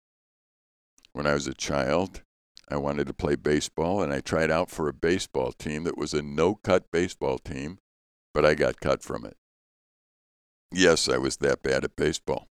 When 1.11 1.27
I 1.27 1.33
was 1.33 1.45
a 1.45 1.53
child, 1.53 2.21
I 2.69 2.77
wanted 2.77 3.05
to 3.07 3.13
play 3.13 3.35
baseball 3.35 4.01
and 4.01 4.13
I 4.13 4.21
tried 4.21 4.49
out 4.49 4.69
for 4.69 4.87
a 4.87 4.93
baseball 4.93 5.51
team 5.51 5.83
that 5.83 5.97
was 5.97 6.13
a 6.13 6.21
no 6.21 6.55
cut 6.55 6.89
baseball 6.89 7.37
team, 7.37 7.79
but 8.33 8.45
I 8.45 8.55
got 8.55 8.79
cut 8.79 9.03
from 9.03 9.25
it. 9.25 9.35
Yes, 10.71 11.09
I 11.09 11.17
was 11.17 11.35
that 11.37 11.61
bad 11.61 11.83
at 11.83 11.97
baseball. 11.97 12.47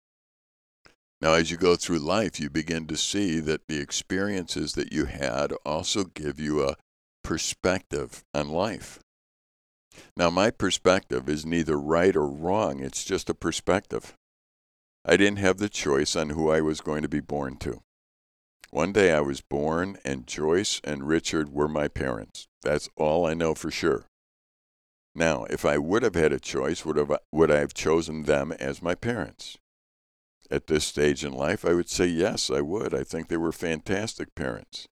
Now, 1.21 1.35
as 1.35 1.53
you 1.53 1.57
go 1.57 1.77
through 1.77 2.01
life, 2.01 2.41
you 2.41 2.51
begin 2.51 2.89
to 2.89 2.97
see 2.97 3.39
that 3.39 3.69
the 3.69 3.79
experiences 3.79 4.73
that 4.73 4.93
you 4.93 5.05
had 5.05 5.53
also 5.65 6.03
give 6.03 6.41
you 6.41 6.65
a 6.65 6.75
perspective 7.23 8.25
on 8.35 8.49
life. 8.49 8.99
Now, 10.17 10.31
my 10.31 10.51
perspective 10.51 11.29
is 11.29 11.47
neither 11.47 11.79
right 11.79 12.17
or 12.17 12.27
wrong, 12.27 12.81
it's 12.81 13.05
just 13.05 13.31
a 13.31 13.35
perspective. 13.35 14.17
I 15.09 15.17
didn't 15.17 15.39
have 15.39 15.59
the 15.59 15.69
choice 15.69 16.17
on 16.17 16.31
who 16.31 16.51
I 16.51 16.61
was 16.61 16.81
going 16.81 17.03
to 17.03 17.09
be 17.09 17.21
born 17.21 17.59
to. 17.59 17.81
One 18.71 18.91
day 18.91 19.13
I 19.13 19.21
was 19.21 19.41
born, 19.41 19.99
and 20.05 20.27
Joyce 20.27 20.81
and 20.83 21.07
Richard 21.07 21.53
were 21.53 21.69
my 21.69 21.87
parents. 21.87 22.49
That's 22.63 22.89
all 22.97 23.25
I 23.25 23.33
know 23.33 23.55
for 23.55 23.71
sure. 23.71 24.07
Now, 25.15 25.45
if 25.45 25.65
I 25.65 25.79
would 25.79 26.03
have 26.03 26.17
had 26.17 26.33
a 26.33 26.41
choice, 26.41 26.85
would, 26.85 26.97
have, 26.97 27.17
would 27.31 27.53
I 27.53 27.61
have 27.61 27.73
chosen 27.73 28.25
them 28.25 28.51
as 28.59 28.83
my 28.83 28.97
parents? 28.97 29.57
At 30.51 30.67
this 30.67 30.85
stage 30.85 31.25
in 31.25 31.33
life, 31.33 31.65
I 31.65 31.73
would 31.73 31.89
say 31.89 32.07
yes, 32.07 32.51
I 32.51 32.61
would. 32.61 32.93
I 32.93 33.05
think 33.05 33.29
they 33.29 33.37
were 33.37 33.53
fantastic 33.53 34.35
parents. 34.35 34.89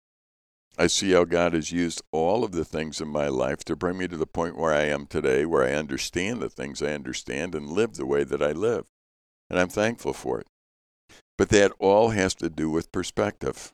I 0.79 0.87
see 0.87 1.12
how 1.12 1.25
God 1.25 1.53
has 1.53 1.71
used 1.71 2.00
all 2.12 2.45
of 2.45 2.53
the 2.53 2.65
things 2.65 3.03
in 3.03 3.09
my 3.09 3.29
life 3.29 3.62
to 3.67 3.77
bring 3.77 3.99
me 3.99 4.09
to 4.09 4.17
the 4.17 4.27
point 4.27 4.57
where 4.57 4.73
I 4.73 4.85
am 4.85 5.07
today, 5.07 5.45
where 5.45 5.65
I 5.65 5.75
understand 5.75 6.41
the 6.41 6.49
things 6.49 6.83
I 6.83 6.95
understand 6.95 7.55
and 7.55 7.69
live 7.69 7.97
the 7.97 8.07
way 8.07 8.25
that 8.25 8.43
I 8.43 8.53
live. 8.53 8.87
And 9.50 9.59
I'm 9.59 9.69
thankful 9.69 10.12
for 10.12 10.40
it. 10.40 10.47
But 11.37 11.49
that 11.50 11.73
all 11.78 12.11
has 12.11 12.35
to 12.37 12.50
do 12.50 12.69
with 12.71 12.93
perspective. 12.93 13.73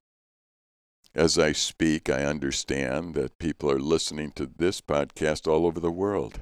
As 1.14 1.38
I 1.38 1.52
speak, 1.52 2.10
I 2.10 2.24
understand 2.24 3.14
that 3.14 3.38
people 3.38 3.70
are 3.70 3.78
listening 3.78 4.32
to 4.32 4.46
this 4.46 4.80
podcast 4.80 5.46
all 5.46 5.66
over 5.66 5.80
the 5.80 5.90
world. 5.90 6.40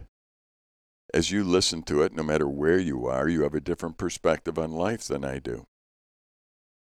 As 1.15 1.31
you 1.31 1.45
listen 1.45 1.83
to 1.85 2.03
it, 2.03 2.15
no 2.15 2.23
matter 2.23 2.49
where 2.49 2.79
you 2.79 3.07
are, 3.07 3.29
you 3.29 3.43
have 3.43 3.55
a 3.55 3.61
different 3.61 3.99
perspective 3.99 4.59
on 4.59 4.73
life 4.73 5.05
than 5.05 5.25
I 5.25 5.39
do. 5.39 5.67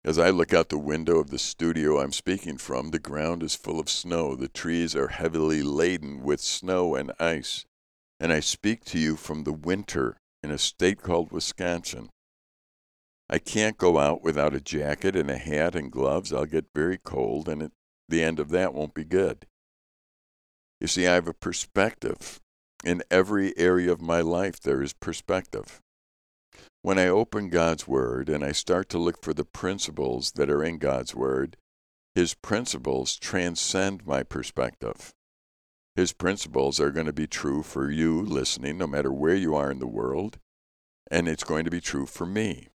As 0.03 0.17
I 0.17 0.29
look 0.29 0.53
out 0.53 0.69
the 0.69 0.77
window 0.77 1.19
of 1.19 1.29
the 1.29 1.39
studio 1.39 1.99
I'm 1.99 2.13
speaking 2.13 2.57
from, 2.57 2.91
the 2.91 2.99
ground 2.99 3.43
is 3.43 3.55
full 3.55 3.79
of 3.79 3.89
snow. 3.89 4.35
The 4.35 4.47
trees 4.47 4.95
are 4.95 5.09
heavily 5.09 5.61
laden 5.61 6.21
with 6.21 6.39
snow 6.39 6.95
and 6.95 7.11
ice. 7.19 7.65
And 8.19 8.31
I 8.31 8.39
speak 8.39 8.83
to 8.85 8.99
you 8.99 9.15
from 9.15 9.43
the 9.43 9.53
winter 9.53 10.17
in 10.43 10.51
a 10.51 10.57
state 10.57 11.01
called 11.01 11.31
Wisconsin. 11.31 12.09
I 13.29 13.37
can't 13.37 13.77
go 13.77 13.99
out 13.99 14.23
without 14.23 14.55
a 14.55 14.59
jacket 14.59 15.15
and 15.15 15.29
a 15.29 15.37
hat 15.37 15.75
and 15.75 15.91
gloves. 15.91 16.33
I'll 16.33 16.45
get 16.45 16.73
very 16.73 16.97
cold, 16.97 17.47
and 17.47 17.61
at 17.61 17.71
the 18.07 18.23
end 18.23 18.39
of 18.39 18.49
that 18.49 18.73
won't 18.73 18.95
be 18.95 19.03
good. 19.03 19.45
You 20.81 20.87
see, 20.87 21.05
I 21.05 21.13
have 21.13 21.27
a 21.27 21.33
perspective. 21.33 22.39
In 22.83 23.03
every 23.11 23.55
area 23.57 23.91
of 23.91 24.01
my 24.01 24.21
life, 24.21 24.59
there 24.59 24.81
is 24.81 24.93
perspective. 24.93 25.81
When 26.81 26.97
I 26.97 27.07
open 27.07 27.49
God's 27.49 27.87
Word 27.87 28.29
and 28.29 28.43
I 28.43 28.53
start 28.53 28.89
to 28.89 28.97
look 28.97 29.21
for 29.21 29.33
the 29.33 29.43
principles 29.43 30.31
that 30.31 30.49
are 30.49 30.63
in 30.63 30.77
God's 30.77 31.13
Word, 31.13 31.57
His 32.15 32.33
principles 32.33 33.17
transcend 33.17 34.07
my 34.07 34.23
perspective. 34.23 35.13
His 35.95 36.13
principles 36.13 36.79
are 36.79 36.91
going 36.91 37.05
to 37.05 37.13
be 37.13 37.27
true 37.27 37.61
for 37.61 37.91
you 37.91 38.21
listening, 38.21 38.77
no 38.77 38.87
matter 38.87 39.11
where 39.11 39.35
you 39.35 39.53
are 39.55 39.69
in 39.69 39.79
the 39.79 39.87
world, 39.87 40.39
and 41.11 41.27
it's 41.27 41.43
going 41.43 41.65
to 41.65 41.71
be 41.71 41.81
true 41.81 42.05
for 42.05 42.25
me. 42.25 42.69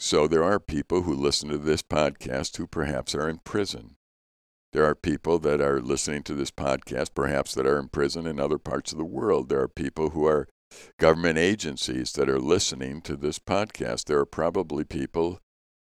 So 0.00 0.28
there 0.28 0.44
are 0.44 0.60
people 0.60 1.02
who 1.02 1.12
listen 1.12 1.48
to 1.48 1.58
this 1.58 1.82
podcast 1.82 2.56
who 2.56 2.68
perhaps 2.68 3.16
are 3.16 3.28
in 3.28 3.38
prison. 3.38 3.96
There 4.72 4.84
are 4.84 4.94
people 4.94 5.40
that 5.40 5.60
are 5.60 5.80
listening 5.80 6.22
to 6.24 6.34
this 6.34 6.52
podcast, 6.52 7.14
perhaps 7.16 7.52
that 7.54 7.66
are 7.66 7.80
in 7.80 7.88
prison 7.88 8.24
in 8.24 8.38
other 8.38 8.58
parts 8.58 8.92
of 8.92 8.98
the 8.98 9.04
world. 9.04 9.48
There 9.48 9.60
are 9.60 9.68
people 9.68 10.10
who 10.10 10.24
are 10.24 10.46
government 11.00 11.36
agencies 11.38 12.12
that 12.12 12.28
are 12.28 12.38
listening 12.38 13.00
to 13.02 13.16
this 13.16 13.40
podcast. 13.40 14.04
There 14.04 14.20
are 14.20 14.26
probably 14.26 14.84
people 14.84 15.40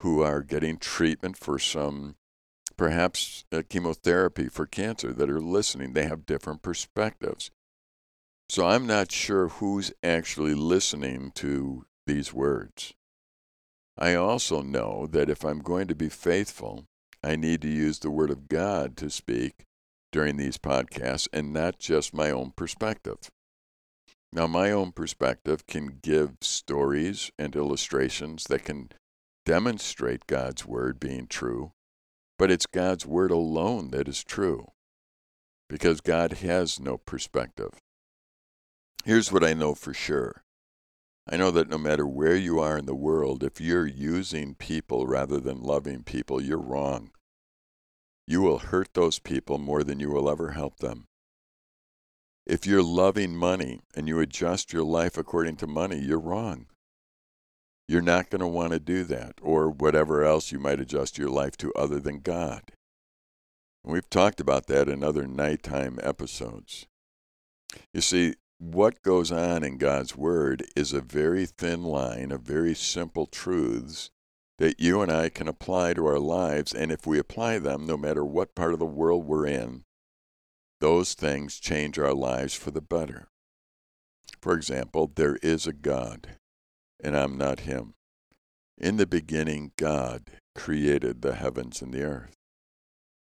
who 0.02 0.22
are 0.22 0.42
getting 0.42 0.80
treatment 0.80 1.38
for 1.38 1.58
some, 1.58 2.16
perhaps 2.76 3.46
uh, 3.54 3.62
chemotherapy 3.70 4.50
for 4.50 4.66
cancer, 4.66 5.14
that 5.14 5.30
are 5.30 5.40
listening. 5.40 5.94
They 5.94 6.08
have 6.08 6.26
different 6.26 6.62
perspectives. 6.62 7.52
So 8.50 8.68
I'm 8.68 8.86
not 8.86 9.14
sure 9.14 9.48
who's 9.48 9.94
actually 10.04 10.56
listening 10.56 11.32
to 11.36 11.86
these 12.06 12.34
words. 12.34 12.94
I 13.98 14.16
also 14.16 14.62
know 14.62 15.08
that 15.12 15.30
if 15.30 15.44
I'm 15.44 15.60
going 15.60 15.88
to 15.88 15.96
be 15.96 16.10
faithful, 16.10 16.86
I 17.24 17.36
need 17.36 17.62
to 17.62 17.70
use 17.70 18.00
the 18.00 18.10
Word 18.10 18.32
of 18.32 18.48
God 18.48 18.98
to 18.98 19.10
speak 19.10 19.66
during 20.12 20.38
these 20.38 20.58
podcasts 20.58 21.28
and 21.32 21.54
not 21.54 21.80
just 21.80 22.14
my 22.14 22.32
own 22.32 22.52
perspective. 22.56 23.30
Now, 24.32 24.48
my 24.48 24.72
own 24.72 24.92
perspective 24.92 25.68
can 25.68 26.00
give 26.02 26.38
stories 26.42 27.32
and 27.38 27.56
illustrations 27.56 28.46
that 28.46 28.66
can 28.66 28.90
demonstrate 29.46 30.26
God's 30.28 30.66
Word 30.66 31.00
being 31.00 31.28
true, 31.28 31.72
but 32.40 32.50
it's 32.50 32.66
God's 32.66 33.06
Word 33.06 33.32
alone 33.32 33.92
that 33.92 34.08
is 34.08 34.24
true 34.24 34.72
because 35.70 36.02
God 36.02 36.34
has 36.34 36.80
no 36.80 36.98
perspective. 36.98 37.80
Here's 39.06 39.32
what 39.32 39.44
I 39.44 39.54
know 39.54 39.76
for 39.76 39.94
sure 39.94 40.43
I 41.30 41.38
know 41.38 41.52
that 41.52 41.70
no 41.70 41.78
matter 41.78 42.06
where 42.06 42.36
you 42.36 42.60
are 42.60 42.78
in 42.78 42.86
the 42.86 42.96
world, 42.96 43.44
if 43.44 43.62
you're 43.62 43.88
using 43.88 44.56
people 44.56 45.08
rather 45.08 45.40
than 45.40 45.62
loving 45.62 46.04
people, 46.04 46.42
you're 46.42 46.58
wrong. 46.58 47.12
You 48.28 48.42
will 48.42 48.60
hurt 48.60 48.94
those 48.94 49.20
people 49.20 49.58
more 49.58 49.84
than 49.84 50.00
you 50.00 50.10
will 50.10 50.30
ever 50.30 50.52
help 50.52 50.80
them. 50.80 51.06
If 52.46 52.66
you're 52.66 52.84
loving 52.84 53.38
money 53.38 53.80
and 53.96 54.08
you 54.08 54.20
adjust 54.20 54.74
your 54.74 54.84
life 54.84 55.18
according 55.18 55.56
to 55.58 55.68
money, 55.68 56.00
you're 56.00 56.20
wrong. 56.20 56.66
You're 57.88 58.02
not 58.02 58.30
going 58.30 58.42
to 58.42 58.48
want 58.48 58.74
to 58.74 58.80
do 58.80 59.04
that 59.06 59.36
or 59.42 59.70
whatever 59.70 60.24
else 60.24 60.52
you 60.52 60.60
might 60.60 60.80
adjust 60.80 61.18
your 61.18 61.30
life 61.30 61.56
to 61.58 61.74
other 61.74 62.00
than 62.00 62.20
God. 62.20 62.74
We've 63.86 64.10
talked 64.10 64.40
about 64.40 64.68
that 64.68 64.88
in 64.88 65.04
other 65.04 65.28
nighttime 65.28 66.00
episodes. 66.02 66.86
You 67.94 68.02
see, 68.02 68.36
what 68.64 69.02
goes 69.02 69.30
on 69.30 69.62
in 69.62 69.78
God's 69.78 70.16
Word 70.16 70.66
is 70.74 70.94
a 70.94 71.02
very 71.02 71.46
thin 71.46 71.84
line 71.84 72.32
of 72.32 72.44
very 72.44 72.74
simple 72.74 73.26
truths 73.26 74.10
that 74.58 74.80
you 74.80 75.02
and 75.02 75.12
I 75.12 75.28
can 75.28 75.50
apply 75.50 75.94
to 75.96 76.06
our 76.06 76.20
lives. 76.20 76.74
And 76.74 76.90
if 76.90 77.06
we 77.06 77.20
apply 77.20 77.60
them, 77.60 77.86
no 77.86 77.98
matter 77.98 78.24
what 78.24 78.56
part 78.56 78.72
of 78.72 78.80
the 78.80 78.86
world 78.86 79.26
we're 79.26 79.48
in, 79.48 79.84
those 80.80 81.14
things 81.14 81.60
change 81.60 82.00
our 82.00 82.14
lives 82.14 82.54
for 82.54 82.72
the 82.72 82.82
better. 82.82 83.28
For 84.42 84.54
example, 84.54 85.12
there 85.14 85.38
is 85.44 85.68
a 85.68 85.74
God, 85.74 86.38
and 87.04 87.18
I'm 87.18 87.38
not 87.38 87.62
Him. 87.62 87.96
In 88.78 88.96
the 88.96 89.06
beginning, 89.06 89.74
God 89.78 90.32
created 90.56 91.22
the 91.22 91.36
heavens 91.36 91.82
and 91.82 91.94
the 91.94 92.04
earth. 92.04 92.36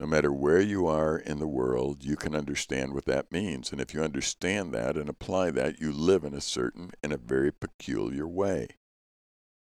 No 0.01 0.07
matter 0.07 0.33
where 0.33 0.61
you 0.61 0.87
are 0.87 1.19
in 1.19 1.41
the 1.41 1.49
world, 1.49 2.05
you 2.05 2.17
can 2.17 2.35
understand 2.35 2.95
what 2.95 3.07
that 3.07 3.33
means. 3.33 3.73
And 3.73 3.81
if 3.81 3.93
you 3.93 4.03
understand 4.03 4.73
that 4.73 4.97
and 4.97 5.09
apply 5.09 5.51
that, 5.53 5.81
you 5.81 5.93
live 5.93 6.23
in 6.23 6.35
a 6.35 6.41
certain 6.41 6.93
and 7.03 7.13
a 7.13 7.17
very 7.19 7.53
peculiar 7.53 8.27
way. 8.27 8.69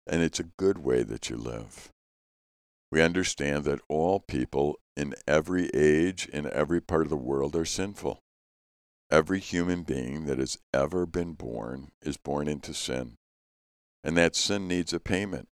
And 0.06 0.22
it's 0.22 0.40
a 0.40 0.44
good 0.44 0.78
way 0.78 1.02
that 1.02 1.28
you 1.28 1.36
live. 1.36 1.90
We 2.90 3.02
understand 3.02 3.64
that 3.64 3.80
all 3.88 4.20
people 4.20 4.78
in 4.96 5.14
every 5.26 5.68
age, 5.74 6.28
in 6.28 6.50
every 6.50 6.80
part 6.80 7.02
of 7.02 7.10
the 7.10 7.16
world, 7.16 7.54
are 7.54 7.64
sinful. 7.64 8.20
Every 9.10 9.40
human 9.40 9.82
being 9.82 10.24
that 10.26 10.38
has 10.38 10.58
ever 10.72 11.04
been 11.04 11.34
born 11.34 11.92
is 12.00 12.16
born 12.16 12.48
into 12.48 12.72
sin. 12.72 13.16
And 14.02 14.16
that 14.16 14.34
sin 14.34 14.66
needs 14.66 14.92
a 14.92 15.00
payment. 15.00 15.48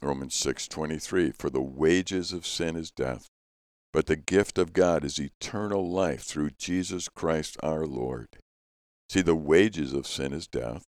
Romans 0.00 0.34
6:23 0.34 1.32
For 1.32 1.50
the 1.50 1.62
wages 1.62 2.32
of 2.32 2.46
sin 2.46 2.76
is 2.76 2.90
death, 2.90 3.28
but 3.92 4.06
the 4.06 4.16
gift 4.16 4.58
of 4.58 4.72
God 4.72 5.04
is 5.04 5.18
eternal 5.18 5.90
life 5.90 6.22
through 6.22 6.50
Jesus 6.58 7.08
Christ 7.08 7.56
our 7.62 7.86
Lord. 7.86 8.28
See, 9.10 9.20
the 9.20 9.36
wages 9.36 9.92
of 9.92 10.06
sin 10.06 10.32
is 10.32 10.46
death, 10.46 10.86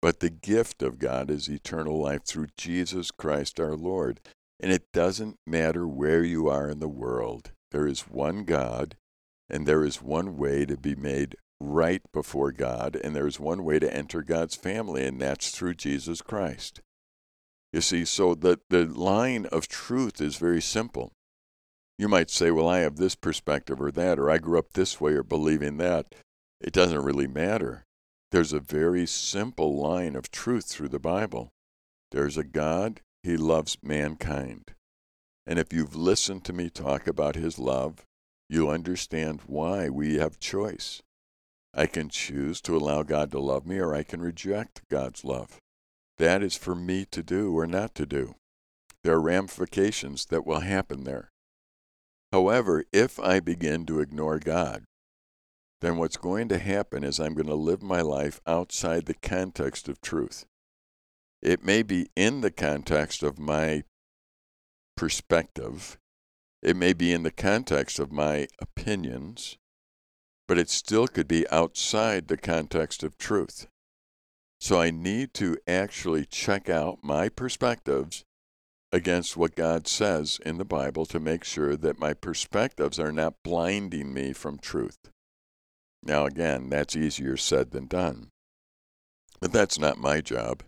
but 0.00 0.20
the 0.20 0.30
gift 0.30 0.82
of 0.82 0.98
God 0.98 1.30
is 1.30 1.48
eternal 1.48 2.00
life 2.00 2.24
through 2.24 2.48
Jesus 2.56 3.10
Christ 3.10 3.58
our 3.58 3.74
Lord. 3.74 4.20
And 4.60 4.72
it 4.72 4.92
doesn't 4.92 5.38
matter 5.46 5.86
where 5.86 6.22
you 6.22 6.48
are 6.48 6.70
in 6.70 6.78
the 6.78 6.88
world, 6.88 7.50
there 7.72 7.86
is 7.86 8.02
one 8.02 8.44
God, 8.44 8.96
and 9.50 9.66
there 9.66 9.84
is 9.84 10.00
one 10.00 10.36
way 10.36 10.64
to 10.64 10.76
be 10.76 10.94
made 10.94 11.36
right 11.60 12.02
before 12.12 12.52
God, 12.52 12.96
and 13.02 13.14
there 13.14 13.26
is 13.26 13.40
one 13.40 13.64
way 13.64 13.78
to 13.78 13.94
enter 13.94 14.22
God's 14.22 14.54
family, 14.54 15.04
and 15.04 15.20
that's 15.20 15.50
through 15.50 15.74
Jesus 15.74 16.22
Christ. 16.22 16.80
You 17.72 17.80
see, 17.80 18.04
so 18.04 18.34
the, 18.34 18.60
the 18.70 18.86
line 18.86 19.46
of 19.46 19.68
truth 19.68 20.20
is 20.20 20.36
very 20.36 20.62
simple. 20.62 21.12
You 21.98 22.08
might 22.08 22.30
say, 22.30 22.50
well, 22.50 22.68
I 22.68 22.80
have 22.80 22.96
this 22.96 23.14
perspective 23.14 23.80
or 23.80 23.90
that, 23.92 24.18
or 24.18 24.30
I 24.30 24.38
grew 24.38 24.58
up 24.58 24.72
this 24.72 25.00
way 25.00 25.12
or 25.12 25.22
believing 25.22 25.78
that. 25.78 26.14
It 26.60 26.72
doesn't 26.72 27.04
really 27.04 27.26
matter. 27.26 27.84
There's 28.32 28.52
a 28.52 28.60
very 28.60 29.06
simple 29.06 29.76
line 29.76 30.14
of 30.14 30.30
truth 30.30 30.66
through 30.66 30.88
the 30.88 30.98
Bible. 30.98 31.50
There's 32.10 32.36
a 32.36 32.44
God, 32.44 33.00
He 33.22 33.36
loves 33.36 33.78
mankind. 33.82 34.74
And 35.46 35.58
if 35.58 35.72
you've 35.72 35.96
listened 35.96 36.44
to 36.44 36.52
me 36.52 36.68
talk 36.68 37.06
about 37.06 37.34
His 37.34 37.58
love, 37.58 38.04
you 38.48 38.68
understand 38.68 39.42
why 39.46 39.88
we 39.88 40.18
have 40.18 40.38
choice. 40.38 41.02
I 41.72 41.86
can 41.86 42.08
choose 42.08 42.60
to 42.62 42.76
allow 42.76 43.02
God 43.02 43.30
to 43.32 43.38
love 43.38 43.66
me, 43.66 43.78
or 43.78 43.94
I 43.94 44.02
can 44.02 44.20
reject 44.20 44.82
God's 44.90 45.24
love. 45.24 45.58
That 46.18 46.42
is 46.42 46.56
for 46.56 46.74
me 46.74 47.04
to 47.10 47.22
do 47.22 47.56
or 47.56 47.66
not 47.66 47.94
to 47.96 48.06
do. 48.06 48.34
There 49.02 49.14
are 49.14 49.20
ramifications 49.20 50.26
that 50.26 50.46
will 50.46 50.60
happen 50.60 51.04
there. 51.04 51.30
However, 52.32 52.84
if 52.92 53.18
I 53.20 53.40
begin 53.40 53.86
to 53.86 54.00
ignore 54.00 54.38
God, 54.38 54.84
then 55.80 55.96
what's 55.96 56.16
going 56.16 56.48
to 56.48 56.58
happen 56.58 57.04
is 57.04 57.20
I'm 57.20 57.34
going 57.34 57.46
to 57.46 57.54
live 57.54 57.82
my 57.82 58.00
life 58.00 58.40
outside 58.46 59.06
the 59.06 59.14
context 59.14 59.88
of 59.88 60.00
truth. 60.00 60.46
It 61.42 61.64
may 61.64 61.82
be 61.82 62.10
in 62.16 62.40
the 62.40 62.50
context 62.50 63.22
of 63.22 63.38
my 63.38 63.84
perspective, 64.96 65.98
it 66.62 66.74
may 66.74 66.92
be 66.92 67.12
in 67.12 67.22
the 67.22 67.30
context 67.30 67.98
of 67.98 68.10
my 68.10 68.48
opinions, 68.60 69.58
but 70.48 70.58
it 70.58 70.70
still 70.70 71.06
could 71.06 71.28
be 71.28 71.48
outside 71.50 72.28
the 72.28 72.36
context 72.36 73.02
of 73.02 73.18
truth. 73.18 73.66
So 74.58 74.80
I 74.80 74.90
need 74.90 75.34
to 75.34 75.58
actually 75.68 76.24
check 76.24 76.68
out 76.68 77.00
my 77.02 77.28
perspectives 77.28 78.24
against 78.96 79.36
what 79.36 79.54
God 79.54 79.86
says 79.86 80.40
in 80.46 80.56
the 80.56 80.64
Bible 80.64 81.04
to 81.06 81.20
make 81.20 81.44
sure 81.44 81.76
that 81.76 81.98
my 81.98 82.14
perspectives 82.14 82.98
are 82.98 83.12
not 83.12 83.42
blinding 83.44 84.14
me 84.14 84.32
from 84.32 84.58
truth. 84.58 85.10
Now, 86.02 86.24
again, 86.24 86.70
that's 86.70 86.96
easier 86.96 87.36
said 87.36 87.72
than 87.72 87.88
done. 87.88 88.30
But 89.38 89.52
that's 89.52 89.78
not 89.78 89.98
my 89.98 90.22
job. 90.22 90.62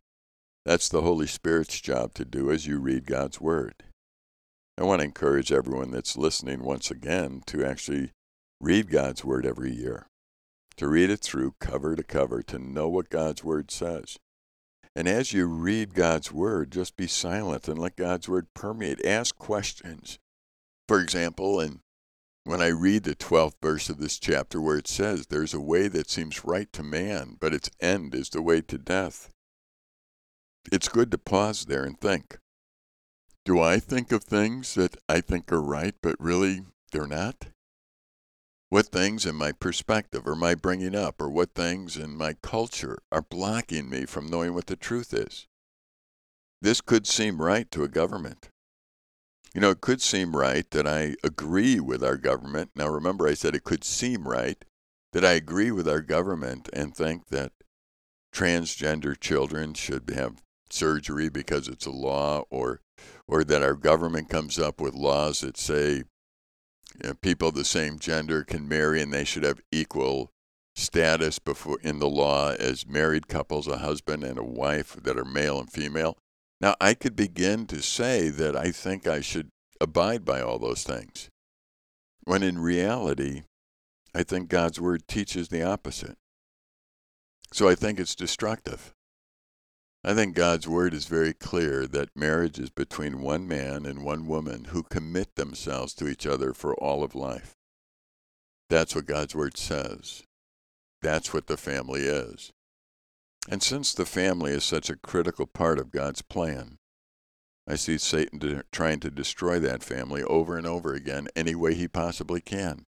That's 0.67 0.91
the 0.91 1.01
Holy 1.01 1.27
Spirit's 1.27 1.81
job 1.81 2.13
to 2.15 2.27
do 2.27 2.51
as 2.51 2.67
you 2.67 2.79
read 2.79 3.07
God's 3.07 3.41
Word. 3.41 3.83
I 4.77 4.83
want 4.85 5.01
to 5.01 5.07
encourage 5.07 5.51
everyone 5.51 5.91
that's 5.91 6.19
listening 6.19 6.63
once 6.63 6.91
again 6.91 7.43
to 7.47 7.65
actually 7.65 8.13
read 8.61 8.91
God's 8.91 9.25
Word 9.25 9.47
every 9.47 9.73
year, 9.73 10.07
to 10.77 10.87
read 10.87 11.09
it 11.09 11.21
through 11.21 11.55
cover 11.61 11.97
to 11.97 12.03
cover, 12.03 12.43
to 12.43 12.59
know 12.59 12.89
what 12.89 13.09
God's 13.09 13.43
Word 13.43 13.71
says. 13.71 14.19
And 14.99 15.07
as 15.07 15.33
you 15.33 15.47
read 15.47 15.95
God's 15.95 16.33
Word, 16.33 16.73
just 16.73 16.97
be 16.97 17.07
silent 17.07 17.69
and 17.69 17.79
let 17.79 17.95
God's 17.95 18.29
Word 18.29 18.53
permeate. 18.53 19.07
Ask 19.07 19.39
questions. 19.39 20.19
For 20.89 20.99
example, 20.99 21.61
and 21.61 21.79
when 22.43 22.61
I 22.61 22.71
read 22.71 23.05
the 23.05 23.15
12th 23.15 23.55
verse 23.63 23.89
of 23.89 23.99
this 23.99 24.19
chapter 24.19 24.61
where 24.61 24.77
it 24.77 24.89
says, 24.89 25.27
There's 25.27 25.55
a 25.55 25.61
way 25.61 25.87
that 25.87 26.11
seems 26.11 26.45
right 26.45 26.67
to 26.73 26.83
man, 26.83 27.37
but 27.39 27.55
its 27.55 27.71
end 27.81 28.13
is 28.13 28.29
the 28.29 28.43
way 28.43 28.61
to 28.63 28.77
death. 28.77 29.31
It's 30.73 30.89
good 30.89 31.13
to 31.13 31.19
pause 31.19 31.67
there 31.67 31.85
and 31.85 32.01
think. 32.01 32.37
Do 33.45 33.61
I 33.61 33.79
think 33.79 34.11
of 34.11 34.25
things 34.25 34.75
that 34.75 34.97
I 35.09 35.21
think 35.21 35.53
are 35.53 35.63
right, 35.63 35.95
but 36.03 36.17
really 36.19 36.63
they're 36.91 37.07
not? 37.07 37.47
What 38.71 38.89
things 38.89 39.25
in 39.25 39.35
my 39.35 39.53
perspective 39.53 40.27
am 40.27 40.43
I 40.43 40.55
bringing 40.55 40.95
up, 40.95 41.23
or 41.23 41.31
what 41.31 41.55
things 41.55 41.97
in 41.97 42.15
my 42.15 42.35
culture 42.43 42.99
are 43.11 43.23
blocking 43.23 43.89
me 43.89 44.05
from 44.05 44.27
knowing 44.27 44.53
what 44.53 44.67
the 44.67 44.77
truth 44.77 45.15
is? 45.15 45.47
This 46.61 46.83
could 46.83 47.07
seem 47.07 47.41
right 47.41 47.71
to 47.71 47.83
a 47.83 47.89
government. 47.89 48.51
You 49.55 49.63
know, 49.63 49.71
it 49.71 49.81
could 49.81 50.03
seem 50.03 50.37
right 50.37 50.71
that 50.73 50.87
I 50.87 51.17
agree 51.25 51.81
with 51.81 52.05
our 52.05 52.19
government. 52.19 52.73
Now, 52.77 52.89
remember, 52.89 53.27
I 53.27 53.33
said 53.35 53.55
it 53.55 53.65
could 53.65 53.85
seem 53.85 54.29
right 54.29 54.63
that 55.15 55.25
I 55.25 55.33
agree 55.33 55.71
with 55.71 55.89
our 55.89 56.03
government 56.03 56.69
and 56.75 56.95
think 56.95 57.29
that 57.29 57.53
transgender 58.35 59.19
children 59.19 59.73
should 59.73 60.11
have 60.11 60.43
surgery 60.69 61.31
because 61.31 61.69
it's 61.69 61.87
a 61.87 61.91
law, 61.91 62.45
or, 62.51 62.83
or 63.27 63.45
that 63.45 63.63
our 63.63 63.75
government 63.75 64.29
comes 64.29 64.59
up 64.59 64.79
with 64.79 64.93
laws 64.93 65.41
that 65.41 65.57
say 65.57 66.03
you 67.03 67.09
know, 67.09 67.15
people 67.15 67.49
of 67.49 67.55
the 67.55 67.65
same 67.65 67.99
gender 67.99 68.45
can 68.45 68.69
marry 68.69 69.01
and 69.01 69.13
they 69.13 69.25
should 69.25 69.45
have 69.45 69.61
equal 69.71 70.31
status 70.75 71.39
before 71.39 71.79
in 71.83 71.99
the 71.99 72.09
law 72.09 72.53
as 72.53 72.87
married 72.87 73.29
couples, 73.29 73.67
a 73.67 73.79
husband 73.79 74.23
and 74.25 74.39
a 74.39 74.45
wife 74.45 74.97
that 75.03 75.19
are 75.19 75.25
male 75.25 75.59
and 75.61 75.71
female. 75.71 76.17
Now, 76.61 76.75
I 76.81 76.95
could 76.95 77.17
begin 77.17 77.67
to 77.67 77.83
say 77.83 78.29
that 78.29 78.57
I 78.57 78.71
think 78.71 79.07
I 79.07 79.21
should 79.21 79.51
abide 79.81 80.25
by 80.25 80.41
all 80.41 80.59
those 80.59 80.83
things, 80.83 81.31
when 82.25 82.43
in 82.43 82.59
reality, 82.59 83.43
I 84.15 84.23
think 84.23 84.49
God's 84.49 84.81
word 84.81 85.07
teaches 85.07 85.49
the 85.49 85.63
opposite. 85.63 86.17
So 87.53 87.69
I 87.69 87.75
think 87.75 87.99
it's 87.99 88.15
destructive. 88.15 88.93
I 90.09 90.15
think 90.15 90.35
God's 90.35 90.67
word 90.67 90.95
is 90.95 91.05
very 91.05 91.35
clear 91.35 91.87
that 91.87 92.17
marriage 92.17 92.59
is 92.59 92.71
between 92.71 93.21
one 93.21 93.47
man 93.47 93.85
and 93.85 94.03
one 94.03 94.27
woman 94.27 94.69
who 94.71 94.83
commit 94.83 95.35
themselves 95.35 95.93
to 95.97 96.09
each 96.09 96.27
other 96.27 96.55
for 96.55 96.75
all 96.77 97.05
of 97.05 97.15
life. 97.15 97.53
That's 98.71 98.95
what 98.95 99.05
God's 99.05 99.35
word 99.35 99.59
says. 99.59 100.23
That's 101.03 101.35
what 101.35 101.47
the 101.47 101.59
family 101.59 102.05
is. 102.05 102.53
And 103.51 103.63
since 103.63 103.93
the 103.93 104.07
family 104.07 104.53
is 104.53 104.65
such 104.65 104.89
a 104.89 104.97
critical 104.97 105.45
part 105.45 105.79
of 105.79 105.91
God's 105.91 106.23
plan, 106.23 106.79
I 107.69 107.75
see 107.75 107.99
Satan 107.99 108.39
to, 108.39 108.63
trying 108.73 109.01
to 109.01 109.11
destroy 109.11 109.59
that 109.59 109.83
family 109.83 110.23
over 110.23 110.57
and 110.57 110.67
over 110.67 110.95
again 110.95 111.29
any 111.37 111.55
way 111.55 111.75
he 111.75 111.87
possibly 111.87 112.41
can. 112.41 112.87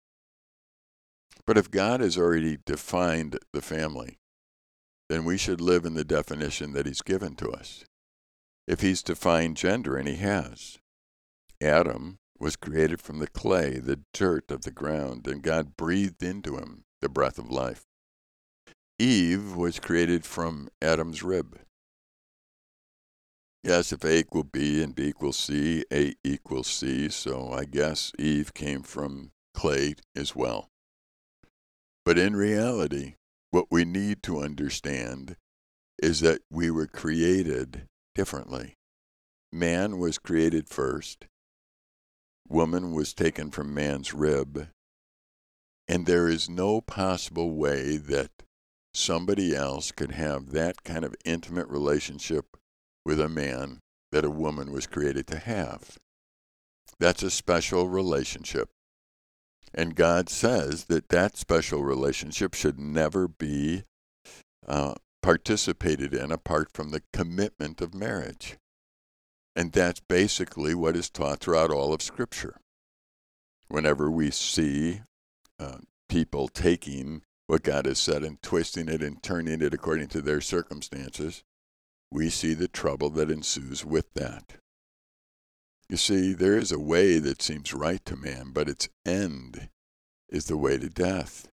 But 1.46 1.58
if 1.58 1.70
God 1.70 2.00
has 2.00 2.16
already 2.16 2.56
defined 2.64 3.38
the 3.52 3.60
family, 3.60 4.16
then 5.10 5.24
we 5.24 5.36
should 5.36 5.60
live 5.60 5.84
in 5.84 5.94
the 5.94 6.04
definition 6.04 6.72
that 6.72 6.86
he's 6.86 7.02
given 7.02 7.34
to 7.34 7.50
us. 7.50 7.84
If 8.68 8.80
he's 8.80 9.02
defined 9.02 9.56
gender, 9.56 9.96
and 9.96 10.06
he 10.06 10.14
has, 10.14 10.78
Adam 11.60 12.18
was 12.38 12.54
created 12.54 13.00
from 13.00 13.18
the 13.18 13.26
clay, 13.26 13.80
the 13.80 13.98
dirt 14.14 14.52
of 14.52 14.62
the 14.62 14.70
ground, 14.70 15.26
and 15.26 15.42
God 15.42 15.76
breathed 15.76 16.22
into 16.22 16.56
him 16.56 16.84
the 17.00 17.08
breath 17.08 17.38
of 17.38 17.50
life. 17.50 17.82
Eve 19.00 19.56
was 19.56 19.80
created 19.80 20.24
from 20.24 20.68
Adam's 20.80 21.24
rib. 21.24 21.58
Yes, 23.64 23.92
if 23.92 24.04
A 24.04 24.18
equals 24.18 24.46
B 24.52 24.80
and 24.80 24.94
B 24.94 25.08
equals 25.08 25.38
C, 25.38 25.84
A 25.92 26.14
equals 26.22 26.68
C, 26.68 27.08
so 27.08 27.50
I 27.52 27.64
guess 27.64 28.12
Eve 28.16 28.54
came 28.54 28.82
from 28.82 29.32
clay 29.54 29.96
as 30.14 30.36
well. 30.36 30.68
But 32.04 32.16
in 32.16 32.36
reality, 32.36 33.16
what 33.50 33.66
we 33.70 33.84
need 33.84 34.22
to 34.22 34.40
understand 34.40 35.36
is 36.02 36.20
that 36.20 36.40
we 36.50 36.70
were 36.70 36.86
created 36.86 37.86
differently. 38.14 38.74
Man 39.52 39.98
was 39.98 40.18
created 40.18 40.68
first, 40.68 41.26
woman 42.48 42.92
was 42.92 43.14
taken 43.14 43.50
from 43.50 43.74
man's 43.74 44.14
rib, 44.14 44.68
and 45.88 46.06
there 46.06 46.28
is 46.28 46.48
no 46.48 46.80
possible 46.80 47.50
way 47.50 47.96
that 47.96 48.30
somebody 48.94 49.54
else 49.54 49.92
could 49.92 50.12
have 50.12 50.50
that 50.50 50.84
kind 50.84 51.04
of 51.04 51.14
intimate 51.24 51.68
relationship 51.68 52.56
with 53.04 53.20
a 53.20 53.28
man 53.28 53.80
that 54.12 54.24
a 54.24 54.30
woman 54.30 54.72
was 54.72 54.86
created 54.86 55.26
to 55.28 55.38
have. 55.38 55.98
That's 56.98 57.22
a 57.22 57.30
special 57.30 57.88
relationship. 57.88 58.68
And 59.72 59.94
God 59.94 60.28
says 60.28 60.86
that 60.86 61.08
that 61.10 61.36
special 61.36 61.82
relationship 61.82 62.54
should 62.54 62.78
never 62.78 63.28
be 63.28 63.84
uh, 64.66 64.94
participated 65.22 66.12
in 66.12 66.32
apart 66.32 66.70
from 66.72 66.90
the 66.90 67.02
commitment 67.12 67.80
of 67.80 67.94
marriage. 67.94 68.56
And 69.54 69.72
that's 69.72 70.00
basically 70.00 70.74
what 70.74 70.96
is 70.96 71.10
taught 71.10 71.40
throughout 71.40 71.70
all 71.70 71.92
of 71.92 72.02
Scripture. 72.02 72.56
Whenever 73.68 74.10
we 74.10 74.30
see 74.30 75.02
uh, 75.58 75.78
people 76.08 76.48
taking 76.48 77.22
what 77.46 77.62
God 77.62 77.86
has 77.86 77.98
said 77.98 78.22
and 78.22 78.40
twisting 78.42 78.88
it 78.88 79.02
and 79.02 79.22
turning 79.22 79.60
it 79.60 79.74
according 79.74 80.08
to 80.08 80.20
their 80.20 80.40
circumstances, 80.40 81.42
we 82.10 82.30
see 82.30 82.54
the 82.54 82.68
trouble 82.68 83.10
that 83.10 83.30
ensues 83.30 83.84
with 83.84 84.12
that. 84.14 84.59
You 85.90 85.96
see, 85.96 86.34
there 86.34 86.56
is 86.56 86.70
a 86.70 86.78
way 86.78 87.18
that 87.18 87.42
seems 87.42 87.74
right 87.74 88.04
to 88.04 88.14
man, 88.14 88.52
but 88.52 88.68
its 88.68 88.88
end 89.04 89.70
is 90.28 90.44
the 90.44 90.56
way 90.56 90.78
to 90.78 90.88
death. 90.88 91.48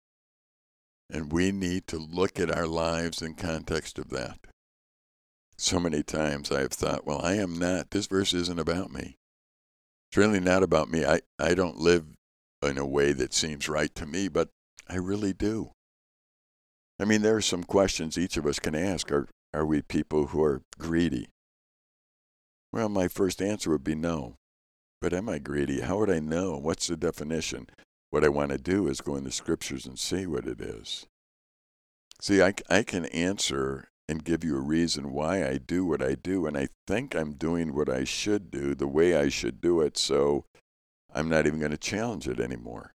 And 1.08 1.30
we 1.30 1.52
need 1.52 1.86
to 1.86 1.98
look 1.98 2.40
at 2.40 2.50
our 2.50 2.66
lives 2.66 3.22
in 3.22 3.34
context 3.34 3.96
of 3.96 4.10
that. 4.10 4.40
So 5.56 5.78
many 5.78 6.02
times 6.02 6.50
I 6.50 6.62
have 6.62 6.72
thought, 6.72 7.06
well, 7.06 7.20
I 7.22 7.34
am 7.34 7.60
not, 7.60 7.92
this 7.92 8.08
verse 8.08 8.34
isn't 8.34 8.58
about 8.58 8.92
me. 8.92 9.18
It's 10.10 10.16
really 10.16 10.40
not 10.40 10.64
about 10.64 10.90
me. 10.90 11.04
I, 11.04 11.20
I 11.38 11.54
don't 11.54 11.78
live 11.78 12.04
in 12.60 12.76
a 12.76 12.84
way 12.84 13.12
that 13.12 13.32
seems 13.32 13.68
right 13.68 13.94
to 13.94 14.04
me, 14.04 14.26
but 14.26 14.48
I 14.88 14.96
really 14.96 15.32
do. 15.32 15.70
I 16.98 17.04
mean, 17.04 17.22
there 17.22 17.36
are 17.36 17.40
some 17.40 17.62
questions 17.62 18.18
each 18.18 18.36
of 18.36 18.46
us 18.46 18.58
can 18.58 18.74
ask. 18.74 19.12
Are, 19.12 19.28
are 19.52 19.64
we 19.64 19.80
people 19.80 20.26
who 20.26 20.42
are 20.42 20.62
greedy? 20.76 21.28
Well, 22.74 22.88
my 22.88 23.06
first 23.06 23.40
answer 23.40 23.70
would 23.70 23.84
be 23.84 23.94
no. 23.94 24.34
But 25.00 25.12
am 25.12 25.28
I 25.28 25.38
greedy? 25.38 25.82
How 25.82 25.98
would 25.98 26.10
I 26.10 26.18
know? 26.18 26.58
What's 26.58 26.88
the 26.88 26.96
definition? 26.96 27.68
What 28.10 28.24
I 28.24 28.28
want 28.28 28.50
to 28.50 28.58
do 28.58 28.88
is 28.88 29.00
go 29.00 29.14
in 29.14 29.22
the 29.22 29.30
scriptures 29.30 29.86
and 29.86 29.96
see 29.96 30.26
what 30.26 30.44
it 30.44 30.60
is. 30.60 31.06
See, 32.20 32.42
I, 32.42 32.52
I 32.68 32.82
can 32.82 33.04
answer 33.06 33.90
and 34.08 34.24
give 34.24 34.42
you 34.42 34.56
a 34.56 34.60
reason 34.60 35.12
why 35.12 35.46
I 35.46 35.58
do 35.58 35.84
what 35.84 36.02
I 36.02 36.16
do, 36.16 36.46
and 36.46 36.58
I 36.58 36.66
think 36.88 37.14
I'm 37.14 37.34
doing 37.34 37.76
what 37.76 37.88
I 37.88 38.02
should 38.02 38.50
do 38.50 38.74
the 38.74 38.88
way 38.88 39.14
I 39.14 39.28
should 39.28 39.60
do 39.60 39.80
it, 39.80 39.96
so 39.96 40.44
I'm 41.14 41.28
not 41.28 41.46
even 41.46 41.60
going 41.60 41.70
to 41.70 41.78
challenge 41.78 42.26
it 42.26 42.40
anymore. 42.40 42.92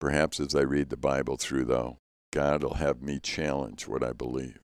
Perhaps 0.00 0.38
as 0.38 0.54
I 0.54 0.60
read 0.60 0.88
the 0.88 0.96
Bible 0.96 1.36
through, 1.36 1.64
though, 1.64 1.98
God 2.32 2.62
will 2.62 2.74
have 2.74 3.02
me 3.02 3.18
challenge 3.18 3.88
what 3.88 4.04
I 4.04 4.12
believe. 4.12 4.60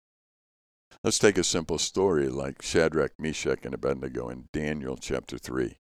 Let's 1.05 1.21
take 1.21 1.39
a 1.39 1.45
simple 1.45 1.79
story 1.79 2.29
like 2.29 2.61
Shadrach, 2.61 3.13
Meshach, 3.21 3.61
and 3.65 3.73
Abednego 3.73 4.29
in 4.29 4.49
Daniel 4.53 4.97
chapter 4.97 5.39
3. 5.39 5.77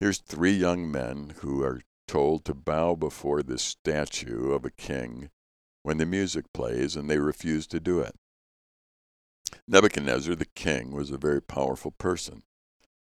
Here's 0.00 0.18
three 0.18 0.52
young 0.52 0.90
men 0.90 1.34
who 1.38 1.62
are 1.62 1.82
told 2.08 2.44
to 2.44 2.54
bow 2.54 2.96
before 2.96 3.44
the 3.44 3.58
statue 3.58 4.50
of 4.50 4.64
a 4.64 4.72
king 4.72 5.30
when 5.84 5.98
the 5.98 6.06
music 6.06 6.46
plays, 6.52 6.96
and 6.96 7.08
they 7.08 7.18
refuse 7.18 7.68
to 7.68 7.78
do 7.78 8.00
it. 8.00 8.16
Nebuchadnezzar, 9.68 10.34
the 10.34 10.46
king, 10.46 10.90
was 10.90 11.12
a 11.12 11.16
very 11.16 11.40
powerful 11.40 11.92
person. 11.92 12.42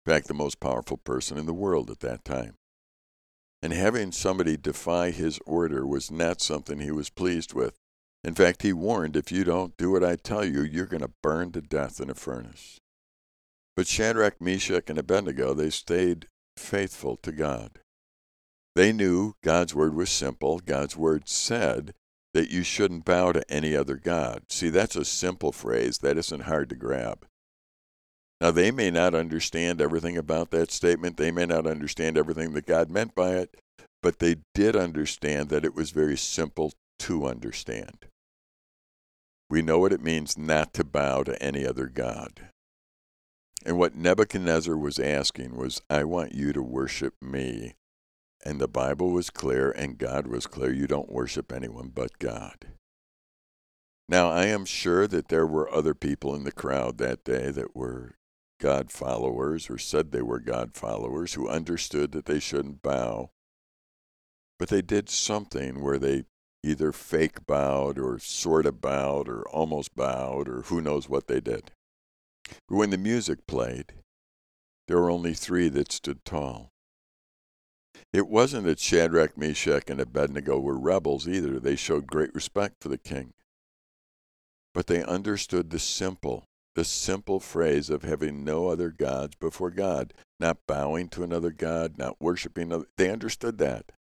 In 0.05 0.12
fact, 0.12 0.27
the 0.27 0.35
most 0.35 0.59
powerful 0.59 0.96
person 0.96 1.38
in 1.38 1.46
the 1.46 1.55
world 1.55 1.90
at 1.90 2.00
that 2.00 2.24
time. 2.24 2.57
And 3.62 3.72
having 3.72 4.11
somebody 4.11 4.57
defy 4.57 5.12
his 5.12 5.38
order 5.46 5.87
was 5.87 6.11
not 6.11 6.40
something 6.40 6.81
he 6.81 6.90
was 6.90 7.09
pleased 7.09 7.55
with. 7.55 7.79
In 8.24 8.34
fact, 8.34 8.62
he 8.62 8.72
warned 8.72 9.16
if 9.16 9.30
you 9.30 9.44
don't 9.44 9.76
do 9.76 9.90
what 9.90 10.02
I 10.02 10.16
tell 10.16 10.44
you, 10.44 10.62
you're 10.62 10.87
going 10.87 11.02
to 11.02 11.10
burn 11.22 11.52
to 11.52 11.60
death 11.60 12.00
in 12.00 12.08
a 12.08 12.14
furnace. 12.14 12.80
But 13.76 13.87
Shadrach, 13.87 14.40
Meshach, 14.40 14.88
and 14.88 14.98
Abednego, 14.98 15.52
they 15.52 15.68
stayed 15.68 16.26
faithful 16.56 17.16
to 17.18 17.32
God. 17.32 17.80
They 18.74 18.92
knew 18.92 19.34
God's 19.42 19.74
word 19.74 19.94
was 19.94 20.10
simple. 20.10 20.58
God's 20.58 20.96
word 20.96 21.28
said 21.28 21.92
that 22.32 22.50
you 22.50 22.62
shouldn't 22.62 23.04
bow 23.04 23.32
to 23.32 23.48
any 23.52 23.76
other 23.76 23.96
God. 23.96 24.44
See, 24.48 24.70
that's 24.70 24.96
a 24.96 25.04
simple 25.04 25.52
phrase 25.52 25.98
that 25.98 26.16
isn't 26.16 26.44
hard 26.44 26.70
to 26.70 26.74
grab. 26.74 27.26
Now, 28.40 28.50
they 28.50 28.70
may 28.70 28.90
not 28.90 29.14
understand 29.14 29.80
everything 29.80 30.16
about 30.16 30.50
that 30.50 30.72
statement. 30.72 31.18
They 31.18 31.30
may 31.30 31.46
not 31.46 31.66
understand 31.66 32.16
everything 32.18 32.52
that 32.54 32.66
God 32.66 32.90
meant 32.90 33.14
by 33.14 33.34
it, 33.34 33.56
but 34.02 34.18
they 34.18 34.37
did 34.54 34.74
understand 34.74 35.50
that 35.50 35.64
it 35.64 35.74
was 35.74 35.90
very 35.90 36.16
simple 36.16 36.72
to 37.00 37.26
understand. 37.26 38.06
We 39.50 39.62
know 39.62 39.78
what 39.78 39.92
it 39.92 40.02
means 40.02 40.38
not 40.38 40.72
to 40.74 40.85
bow 40.85 41.22
to 41.24 41.42
any 41.42 41.66
other 41.66 41.87
God. 41.87 42.48
And 43.64 43.78
what 43.78 43.94
Nebuchadnezzar 43.94 44.76
was 44.76 44.98
asking 44.98 45.57
was, 45.57 45.80
I 45.88 46.04
want 46.04 46.35
you 46.35 46.52
to 46.52 46.62
worship 46.62 47.14
me. 47.22 47.74
And 48.44 48.61
the 48.61 48.68
Bible 48.68 49.11
was 49.11 49.30
clear, 49.30 49.70
and 49.70 49.96
God 49.96 50.26
was 50.26 50.46
clear 50.46 50.72
you 50.72 50.87
don't 50.87 51.11
worship 51.11 51.50
anyone 51.50 51.90
but 51.94 52.18
God. 52.18 52.66
Now, 54.07 54.28
I 54.28 54.46
am 54.46 54.66
sure 54.66 55.07
that 55.07 55.28
there 55.28 55.46
were 55.46 55.72
other 55.72 55.94
people 55.94 56.35
in 56.35 56.44
the 56.44 56.52
crowd 56.52 56.98
that 56.98 57.24
day 57.24 57.50
that 57.50 57.74
were 57.74 58.16
God 58.61 58.90
followers 58.90 59.70
or 59.70 59.78
said 59.78 60.12
they 60.12 60.22
were 60.22 60.40
God 60.40 60.74
followers 60.74 61.35
who 61.35 61.48
understood 61.48 62.12
that 62.12 62.26
they 62.26 62.38
shouldn't 62.38 62.83
bow. 62.83 63.30
But 64.59 64.68
they 64.68 64.83
did 64.83 65.09
something 65.09 65.83
where 65.83 65.98
they 65.98 66.24
either 66.64 66.92
fake 66.92 67.46
bowed 67.46 67.98
or 67.98 68.18
sort 68.18 68.66
of 68.66 68.81
bowed 68.81 69.29
or 69.29 69.42
almost 69.48 69.94
bowed 69.94 70.48
or 70.48 70.62
who 70.62 70.81
knows 70.81 71.09
what 71.09 71.27
they 71.27 71.40
did. 71.40 71.70
But 72.68 72.77
when 72.77 72.90
the 72.90 72.98
music 72.98 73.46
played, 73.46 73.92
there 74.88 74.98
were 74.98 75.11
only 75.11 75.35
three 75.35 75.68
that 75.68 75.92
stood 75.92 76.24
tall. 76.24 76.70
It 78.12 78.29
wasn't 78.29 78.64
that 78.64 78.81
Shadrach, 78.81 79.37
Meshach, 79.37 79.88
and 79.88 80.00
Abednego 80.00 80.59
were 80.59 80.79
rebels 80.79 81.29
either. 81.29 81.59
They 81.59 81.77
showed 81.77 82.07
great 82.07 82.35
respect 82.35 82.77
for 82.81 82.88
the 82.88 82.98
king. 82.98 83.33
But 84.72 84.87
they 84.87 85.03
understood 85.03 85.70
the 85.70 85.79
simple, 85.79 86.44
the 86.74 86.85
simple 86.85 87.40
phrase 87.40 87.90
of 87.90 88.03
having 88.03 88.44
no 88.44 88.68
other 88.68 88.90
gods 88.90 89.37
before 89.37 89.70
God, 89.70 90.12
not 90.40 90.66
bowing 90.66 91.09
to 91.11 91.22
another 91.22 91.50
God, 91.50 91.96
not 91.98 92.20
worshiping. 92.20 92.85
They 92.96 93.11
understood 93.11 93.59
that. 93.59 93.92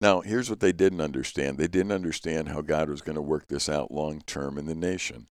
Now, 0.00 0.20
here's 0.20 0.50
what 0.50 0.60
they 0.60 0.72
didn't 0.72 1.00
understand 1.00 1.58
they 1.58 1.68
didn't 1.68 1.92
understand 1.92 2.48
how 2.48 2.60
God 2.60 2.90
was 2.90 3.00
going 3.00 3.16
to 3.16 3.22
work 3.22 3.48
this 3.48 3.68
out 3.68 3.90
long 3.90 4.20
term 4.26 4.58
in 4.58 4.66
the 4.66 4.74
nation. 4.74 5.28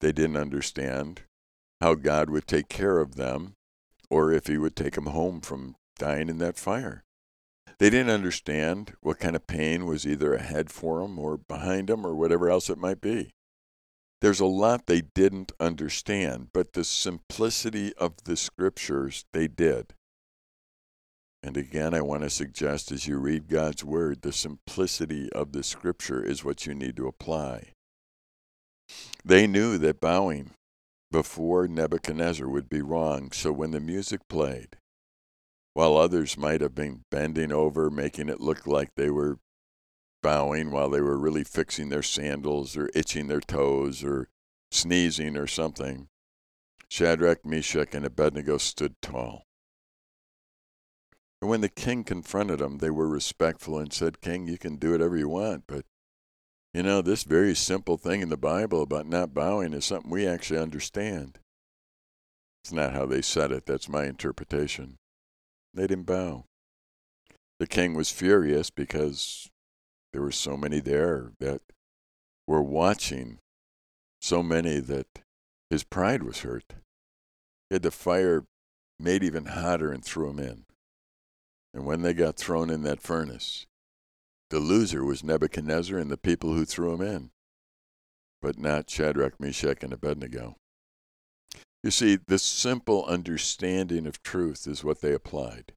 They 0.00 0.12
didn't 0.12 0.36
understand 0.36 1.22
how 1.80 1.94
God 1.94 2.28
would 2.28 2.46
take 2.46 2.68
care 2.68 2.98
of 2.98 3.14
them 3.14 3.54
or 4.10 4.32
if 4.32 4.46
he 4.46 4.58
would 4.58 4.76
take 4.76 4.94
them 4.94 5.06
home 5.06 5.40
from 5.40 5.76
dying 5.98 6.28
in 6.28 6.38
that 6.38 6.58
fire. 6.58 7.04
They 7.78 7.90
didn't 7.90 8.10
understand 8.10 8.94
what 9.00 9.18
kind 9.18 9.34
of 9.34 9.46
pain 9.46 9.86
was 9.86 10.06
either 10.06 10.34
ahead 10.34 10.70
for 10.70 11.00
them 11.00 11.18
or 11.18 11.38
behind 11.38 11.88
them 11.88 12.06
or 12.06 12.14
whatever 12.14 12.50
else 12.50 12.68
it 12.68 12.78
might 12.78 13.00
be. 13.00 13.30
There's 14.20 14.40
a 14.40 14.46
lot 14.46 14.86
they 14.86 15.00
didn't 15.00 15.50
understand, 15.58 16.48
but 16.52 16.74
the 16.74 16.84
simplicity 16.84 17.92
of 17.94 18.22
the 18.24 18.36
scriptures 18.36 19.24
they 19.32 19.48
did. 19.48 19.94
And 21.42 21.56
again, 21.56 21.92
I 21.92 22.00
want 22.02 22.22
to 22.22 22.30
suggest 22.30 22.92
as 22.92 23.06
you 23.06 23.18
read 23.18 23.48
God's 23.48 23.82
word, 23.82 24.22
the 24.22 24.32
simplicity 24.32 25.30
of 25.32 25.52
the 25.52 25.64
scripture 25.64 26.22
is 26.22 26.44
what 26.44 26.66
you 26.66 26.74
need 26.74 26.96
to 26.96 27.08
apply. 27.08 27.72
They 29.24 29.46
knew 29.46 29.76
that 29.78 30.00
bowing 30.00 30.50
before 31.10 31.66
Nebuchadnezzar 31.66 32.48
would 32.48 32.68
be 32.68 32.80
wrong, 32.80 33.32
so 33.32 33.52
when 33.52 33.72
the 33.72 33.80
music 33.80 34.20
played, 34.28 34.76
while 35.74 35.96
others 35.96 36.38
might 36.38 36.60
have 36.60 36.74
been 36.74 37.02
bending 37.10 37.52
over, 37.52 37.90
making 37.90 38.28
it 38.28 38.40
look 38.40 38.66
like 38.66 38.90
they 38.94 39.10
were 39.10 39.38
bowing 40.22 40.70
while 40.70 40.90
they 40.90 41.00
were 41.00 41.18
really 41.18 41.44
fixing 41.44 41.88
their 41.88 42.02
sandals 42.02 42.76
or 42.76 42.90
itching 42.94 43.26
their 43.26 43.40
toes 43.40 44.04
or 44.04 44.28
sneezing 44.70 45.36
or 45.36 45.46
something, 45.46 46.08
Shadrach, 46.88 47.44
Meshach, 47.44 47.94
and 47.94 48.04
Abednego 48.04 48.58
stood 48.58 48.94
tall. 49.02 49.44
And 51.42 51.50
when 51.50 51.60
the 51.60 51.68
king 51.68 52.04
confronted 52.04 52.60
them, 52.60 52.78
they 52.78 52.88
were 52.88 53.08
respectful 53.08 53.76
and 53.76 53.92
said, 53.92 54.20
King, 54.20 54.46
you 54.46 54.56
can 54.56 54.76
do 54.76 54.92
whatever 54.92 55.16
you 55.16 55.28
want, 55.28 55.64
but 55.66 55.84
you 56.72 56.84
know, 56.84 57.02
this 57.02 57.24
very 57.24 57.52
simple 57.56 57.96
thing 57.96 58.20
in 58.22 58.28
the 58.28 58.36
Bible 58.36 58.80
about 58.80 59.08
not 59.08 59.34
bowing 59.34 59.72
is 59.72 59.84
something 59.84 60.08
we 60.08 60.24
actually 60.24 60.60
understand. 60.60 61.40
It's 62.62 62.72
not 62.72 62.92
how 62.92 63.06
they 63.06 63.22
said 63.22 63.50
it, 63.50 63.66
that's 63.66 63.88
my 63.88 64.04
interpretation. 64.04 64.98
They 65.74 65.88
didn't 65.88 66.06
bow. 66.06 66.44
The 67.58 67.66
king 67.66 67.94
was 67.94 68.12
furious 68.12 68.70
because 68.70 69.50
there 70.12 70.22
were 70.22 70.30
so 70.30 70.56
many 70.56 70.78
there 70.78 71.32
that 71.40 71.60
were 72.46 72.62
watching, 72.62 73.38
so 74.20 74.44
many 74.44 74.78
that 74.78 75.08
his 75.70 75.82
pride 75.82 76.22
was 76.22 76.42
hurt. 76.42 76.74
He 77.68 77.74
had 77.74 77.82
the 77.82 77.90
fire 77.90 78.44
made 79.00 79.24
even 79.24 79.46
hotter 79.46 79.90
and 79.90 80.04
threw 80.04 80.30
him 80.30 80.38
in. 80.38 80.66
And 81.74 81.86
when 81.86 82.02
they 82.02 82.12
got 82.12 82.36
thrown 82.36 82.70
in 82.70 82.82
that 82.82 83.02
furnace, 83.02 83.66
the 84.50 84.58
loser 84.60 85.04
was 85.04 85.24
Nebuchadnezzar 85.24 85.98
and 85.98 86.10
the 86.10 86.18
people 86.18 86.52
who 86.52 86.64
threw 86.64 86.92
him 86.94 87.00
in, 87.00 87.30
but 88.42 88.58
not 88.58 88.90
Shadrach, 88.90 89.40
Meshach, 89.40 89.82
and 89.82 89.92
Abednego. 89.92 90.56
You 91.82 91.90
see, 91.90 92.18
this 92.26 92.42
simple 92.42 93.04
understanding 93.06 94.06
of 94.06 94.22
truth 94.22 94.66
is 94.66 94.84
what 94.84 95.00
they 95.00 95.14
applied. 95.14 95.72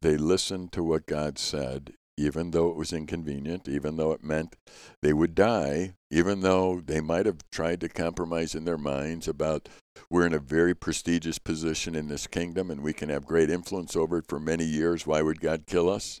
They 0.00 0.16
listened 0.16 0.72
to 0.72 0.82
what 0.82 1.06
God 1.06 1.38
said, 1.38 1.94
even 2.16 2.50
though 2.50 2.70
it 2.70 2.76
was 2.76 2.92
inconvenient, 2.92 3.68
even 3.68 3.96
though 3.96 4.12
it 4.12 4.24
meant 4.24 4.56
they 5.02 5.12
would 5.12 5.34
die, 5.34 5.94
even 6.10 6.40
though 6.40 6.80
they 6.80 7.00
might 7.00 7.26
have 7.26 7.38
tried 7.50 7.80
to 7.80 7.88
compromise 7.88 8.54
in 8.54 8.64
their 8.64 8.78
minds 8.78 9.28
about 9.28 9.68
we're 10.08 10.26
in 10.26 10.32
a 10.32 10.38
very 10.38 10.74
prestigious 10.74 11.38
position 11.38 11.94
in 11.94 12.08
this 12.08 12.26
kingdom 12.26 12.70
and 12.70 12.82
we 12.82 12.92
can 12.92 13.10
have 13.10 13.26
great 13.26 13.50
influence 13.50 13.94
over 13.94 14.18
it 14.18 14.26
for 14.28 14.40
many 14.40 14.64
years. 14.64 15.06
Why 15.06 15.20
would 15.20 15.40
God 15.40 15.66
kill 15.66 15.90
us? 15.90 16.20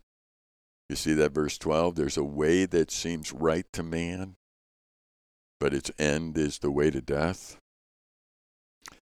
You 0.90 0.96
see 0.96 1.14
that 1.14 1.32
verse 1.32 1.56
12? 1.58 1.94
There's 1.94 2.16
a 2.16 2.24
way 2.24 2.66
that 2.66 2.90
seems 2.90 3.32
right 3.32 3.66
to 3.72 3.82
man, 3.82 4.36
but 5.58 5.74
its 5.74 5.90
end 5.98 6.36
is 6.36 6.58
the 6.58 6.70
way 6.70 6.90
to 6.90 7.00
death. 7.00 7.58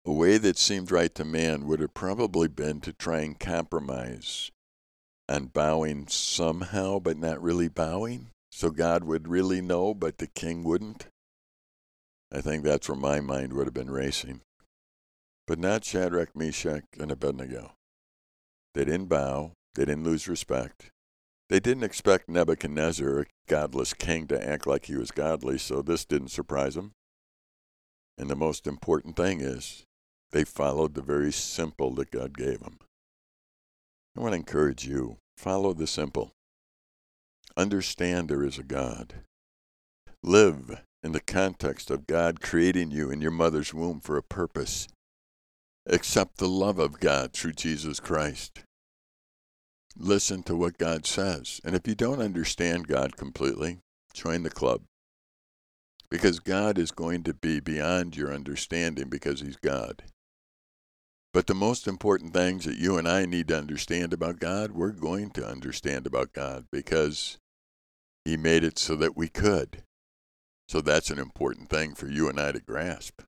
A 0.04 0.12
way 0.12 0.40
that 0.40 0.58
seemed 0.58 0.90
right 0.90 1.14
to 1.14 1.24
man 1.24 1.68
would 1.68 1.80
have 1.80 1.94
probably 1.94 2.48
been 2.48 2.82
to 2.82 2.92
try 2.92 3.20
and 3.20 3.40
compromise 3.40 4.52
on 5.32 5.46
bowing 5.48 6.08
somehow, 6.08 7.00
but 7.00 7.18
not 7.18 7.42
really 7.42 7.70
bowing. 7.70 8.28
So 8.52 8.70
God 8.70 9.06
would 9.06 9.28
really 9.28 9.62
know, 9.62 9.94
but 9.94 10.18
the 10.18 10.28
king 10.28 10.64
wouldn't. 10.64 11.08
I 12.32 12.42
think 12.42 12.64
that's 12.64 12.90
where 12.90 12.98
my 12.98 13.22
mind 13.22 13.54
would 13.54 13.66
have 13.66 13.74
been 13.74 13.90
racing. 13.90 14.42
But 15.48 15.58
not 15.58 15.86
Shadrach, 15.86 16.36
Meshach, 16.36 16.84
and 17.00 17.12
Abednego. 17.12 17.74
They 18.74 18.86
didn't 18.86 19.08
bow, 19.08 19.54
they 19.76 19.86
didn't 19.86 20.04
lose 20.04 20.28
respect. 20.28 20.92
They 21.50 21.60
didn't 21.60 21.84
expect 21.84 22.30
Nebuchadnezzar, 22.30 23.20
a 23.20 23.26
godless 23.48 23.94
king, 23.94 24.28
to 24.28 24.48
act 24.48 24.68
like 24.68 24.86
he 24.86 24.96
was 24.96 25.12
godly, 25.12 25.58
so 25.58 25.82
this 25.82 26.06
didn't 26.06 26.30
surprise 26.30 26.76
them. 26.76 26.92
And 28.18 28.30
the 28.30 28.36
most 28.36 28.68
important 28.68 29.16
thing 29.16 29.42
is, 29.42 29.84
they 30.32 30.44
followed 30.44 30.94
the 30.94 31.02
very 31.02 31.32
simple 31.32 31.94
that 31.96 32.12
God 32.12 32.38
gave 32.38 32.60
them. 32.62 32.80
I 34.18 34.22
want 34.22 34.34
to 34.34 34.38
encourage 34.38 34.86
you 34.86 35.18
follow 35.42 35.74
the 35.74 35.88
simple. 35.88 36.32
Understand 37.58 38.30
there 38.30 38.44
is 38.44 38.60
a 38.60 38.64
God. 38.64 39.16
Live 40.22 40.84
in 41.02 41.14
the 41.14 41.20
context 41.20 41.90
of 41.90 42.06
God 42.06 42.42
creating 42.42 42.92
you 42.92 43.10
in 43.10 43.22
your 43.22 43.32
mother's 43.32 43.74
womb 43.74 44.02
for 44.02 44.18
a 44.18 44.24
purpose. 44.24 44.88
Accept 45.88 46.38
the 46.38 46.48
love 46.48 46.78
of 46.78 47.00
God 47.00 47.34
through 47.34 47.54
Jesus 47.54 48.00
Christ. 48.00 48.64
Listen 49.98 50.44
to 50.44 50.56
what 50.56 50.78
God 50.78 51.08
says. 51.08 51.60
And 51.66 51.76
if 51.76 51.88
you 51.88 51.96
don't 51.96 52.22
understand 52.22 52.88
God 52.88 53.18
completely, 53.18 53.80
join 54.14 54.44
the 54.44 54.52
club. 54.52 54.84
Because 56.12 56.40
God 56.40 56.78
is 56.78 56.92
going 56.92 57.24
to 57.24 57.34
be 57.34 57.60
beyond 57.60 58.16
your 58.16 58.32
understanding 58.32 59.10
because 59.10 59.42
He's 59.42 59.58
God. 59.58 60.04
But 61.34 61.48
the 61.48 61.56
most 61.56 61.88
important 61.88 62.34
things 62.34 62.66
that 62.66 62.78
you 62.78 62.98
and 62.98 63.08
I 63.08 63.26
need 63.26 63.48
to 63.48 63.58
understand 63.58 64.12
about 64.12 64.40
God, 64.40 64.72
we're 64.72 64.92
going 64.92 65.30
to 65.32 65.48
understand 65.48 66.06
about 66.06 66.34
God 66.34 66.66
because 66.72 67.38
He 68.26 68.36
made 68.36 68.64
it 68.66 68.78
so 68.78 68.96
that 68.98 69.16
we 69.16 69.30
could. 69.30 69.84
So 70.68 70.82
that's 70.82 71.10
an 71.10 71.20
important 71.20 71.70
thing 71.70 71.96
for 71.96 72.08
you 72.08 72.28
and 72.28 72.40
I 72.40 72.52
to 72.52 72.60
grasp. 72.60 73.22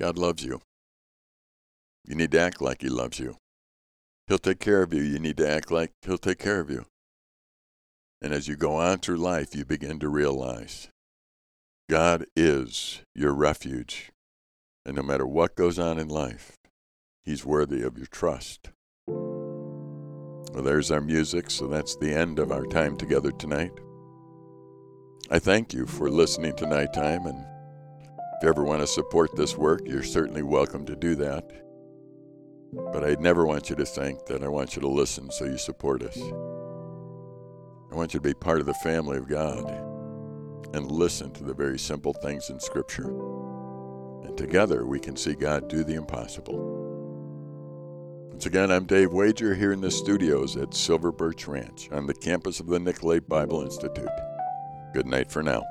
God 0.00 0.18
loves 0.18 0.44
you. 0.44 0.60
You 2.04 2.16
need 2.16 2.32
to 2.32 2.40
act 2.40 2.60
like 2.60 2.82
He 2.82 2.88
loves 2.88 3.20
you. 3.20 3.36
He'll 4.26 4.38
take 4.38 4.60
care 4.60 4.82
of 4.82 4.92
you. 4.92 5.02
You 5.02 5.18
need 5.18 5.36
to 5.36 5.48
act 5.48 5.70
like 5.70 5.92
He'll 6.02 6.18
take 6.18 6.38
care 6.38 6.60
of 6.60 6.70
you. 6.70 6.86
And 8.22 8.32
as 8.32 8.48
you 8.48 8.56
go 8.56 8.76
on 8.76 8.98
through 8.98 9.16
life, 9.16 9.54
you 9.54 9.64
begin 9.64 9.98
to 10.00 10.08
realize 10.08 10.88
God 11.88 12.26
is 12.36 13.00
your 13.14 13.32
refuge. 13.32 14.10
And 14.84 14.96
no 14.96 15.02
matter 15.02 15.26
what 15.26 15.56
goes 15.56 15.78
on 15.78 15.98
in 15.98 16.08
life, 16.08 16.56
He's 17.22 17.44
worthy 17.44 17.82
of 17.82 17.98
your 17.98 18.06
trust. 18.06 18.70
Well, 19.06 20.64
there's 20.64 20.90
our 20.90 21.02
music, 21.02 21.50
so 21.50 21.66
that's 21.66 21.96
the 21.96 22.12
end 22.12 22.38
of 22.38 22.50
our 22.50 22.64
time 22.64 22.96
together 22.96 23.30
tonight. 23.30 23.72
I 25.30 25.38
thank 25.38 25.74
you 25.74 25.86
for 25.86 26.08
listening 26.10 26.56
to 26.56 26.66
Nighttime, 26.66 27.26
and 27.26 27.38
if 27.38 28.42
you 28.42 28.48
ever 28.48 28.64
want 28.64 28.80
to 28.80 28.86
support 28.86 29.36
this 29.36 29.56
work, 29.56 29.82
you're 29.84 30.02
certainly 30.02 30.42
welcome 30.42 30.86
to 30.86 30.96
do 30.96 31.14
that. 31.16 31.44
But 32.72 33.04
I 33.04 33.16
never 33.20 33.44
want 33.44 33.68
you 33.68 33.76
to 33.76 33.84
think 33.84 34.24
that 34.26 34.42
I 34.42 34.48
want 34.48 34.74
you 34.74 34.82
to 34.82 34.88
listen 34.88 35.30
so 35.30 35.44
you 35.44 35.58
support 35.58 36.02
us. 36.02 36.16
I 37.92 37.96
want 37.96 38.14
you 38.14 38.20
to 38.20 38.28
be 38.28 38.34
part 38.34 38.60
of 38.60 38.66
the 38.66 38.74
family 38.74 39.18
of 39.18 39.28
God 39.28 39.68
and 40.72 40.90
listen 40.90 41.32
to 41.32 41.44
the 41.44 41.54
very 41.54 41.78
simple 41.78 42.14
things 42.14 42.48
in 42.48 42.58
Scripture. 42.60 43.14
And 44.24 44.38
together 44.38 44.86
we 44.86 45.00
can 45.00 45.16
see 45.16 45.34
God 45.34 45.68
do 45.68 45.84
the 45.84 45.94
impossible. 45.94 46.79
Once 48.40 48.46
again, 48.46 48.70
I'm 48.70 48.86
Dave 48.86 49.12
Wager 49.12 49.54
here 49.54 49.70
in 49.70 49.82
the 49.82 49.90
studios 49.90 50.56
at 50.56 50.72
Silver 50.72 51.12
Birch 51.12 51.46
Ranch 51.46 51.90
on 51.92 52.06
the 52.06 52.14
campus 52.14 52.58
of 52.58 52.68
the 52.68 52.78
Nicolet 52.78 53.28
Bible 53.28 53.60
Institute. 53.60 54.08
Good 54.94 55.04
night 55.04 55.30
for 55.30 55.42
now. 55.42 55.62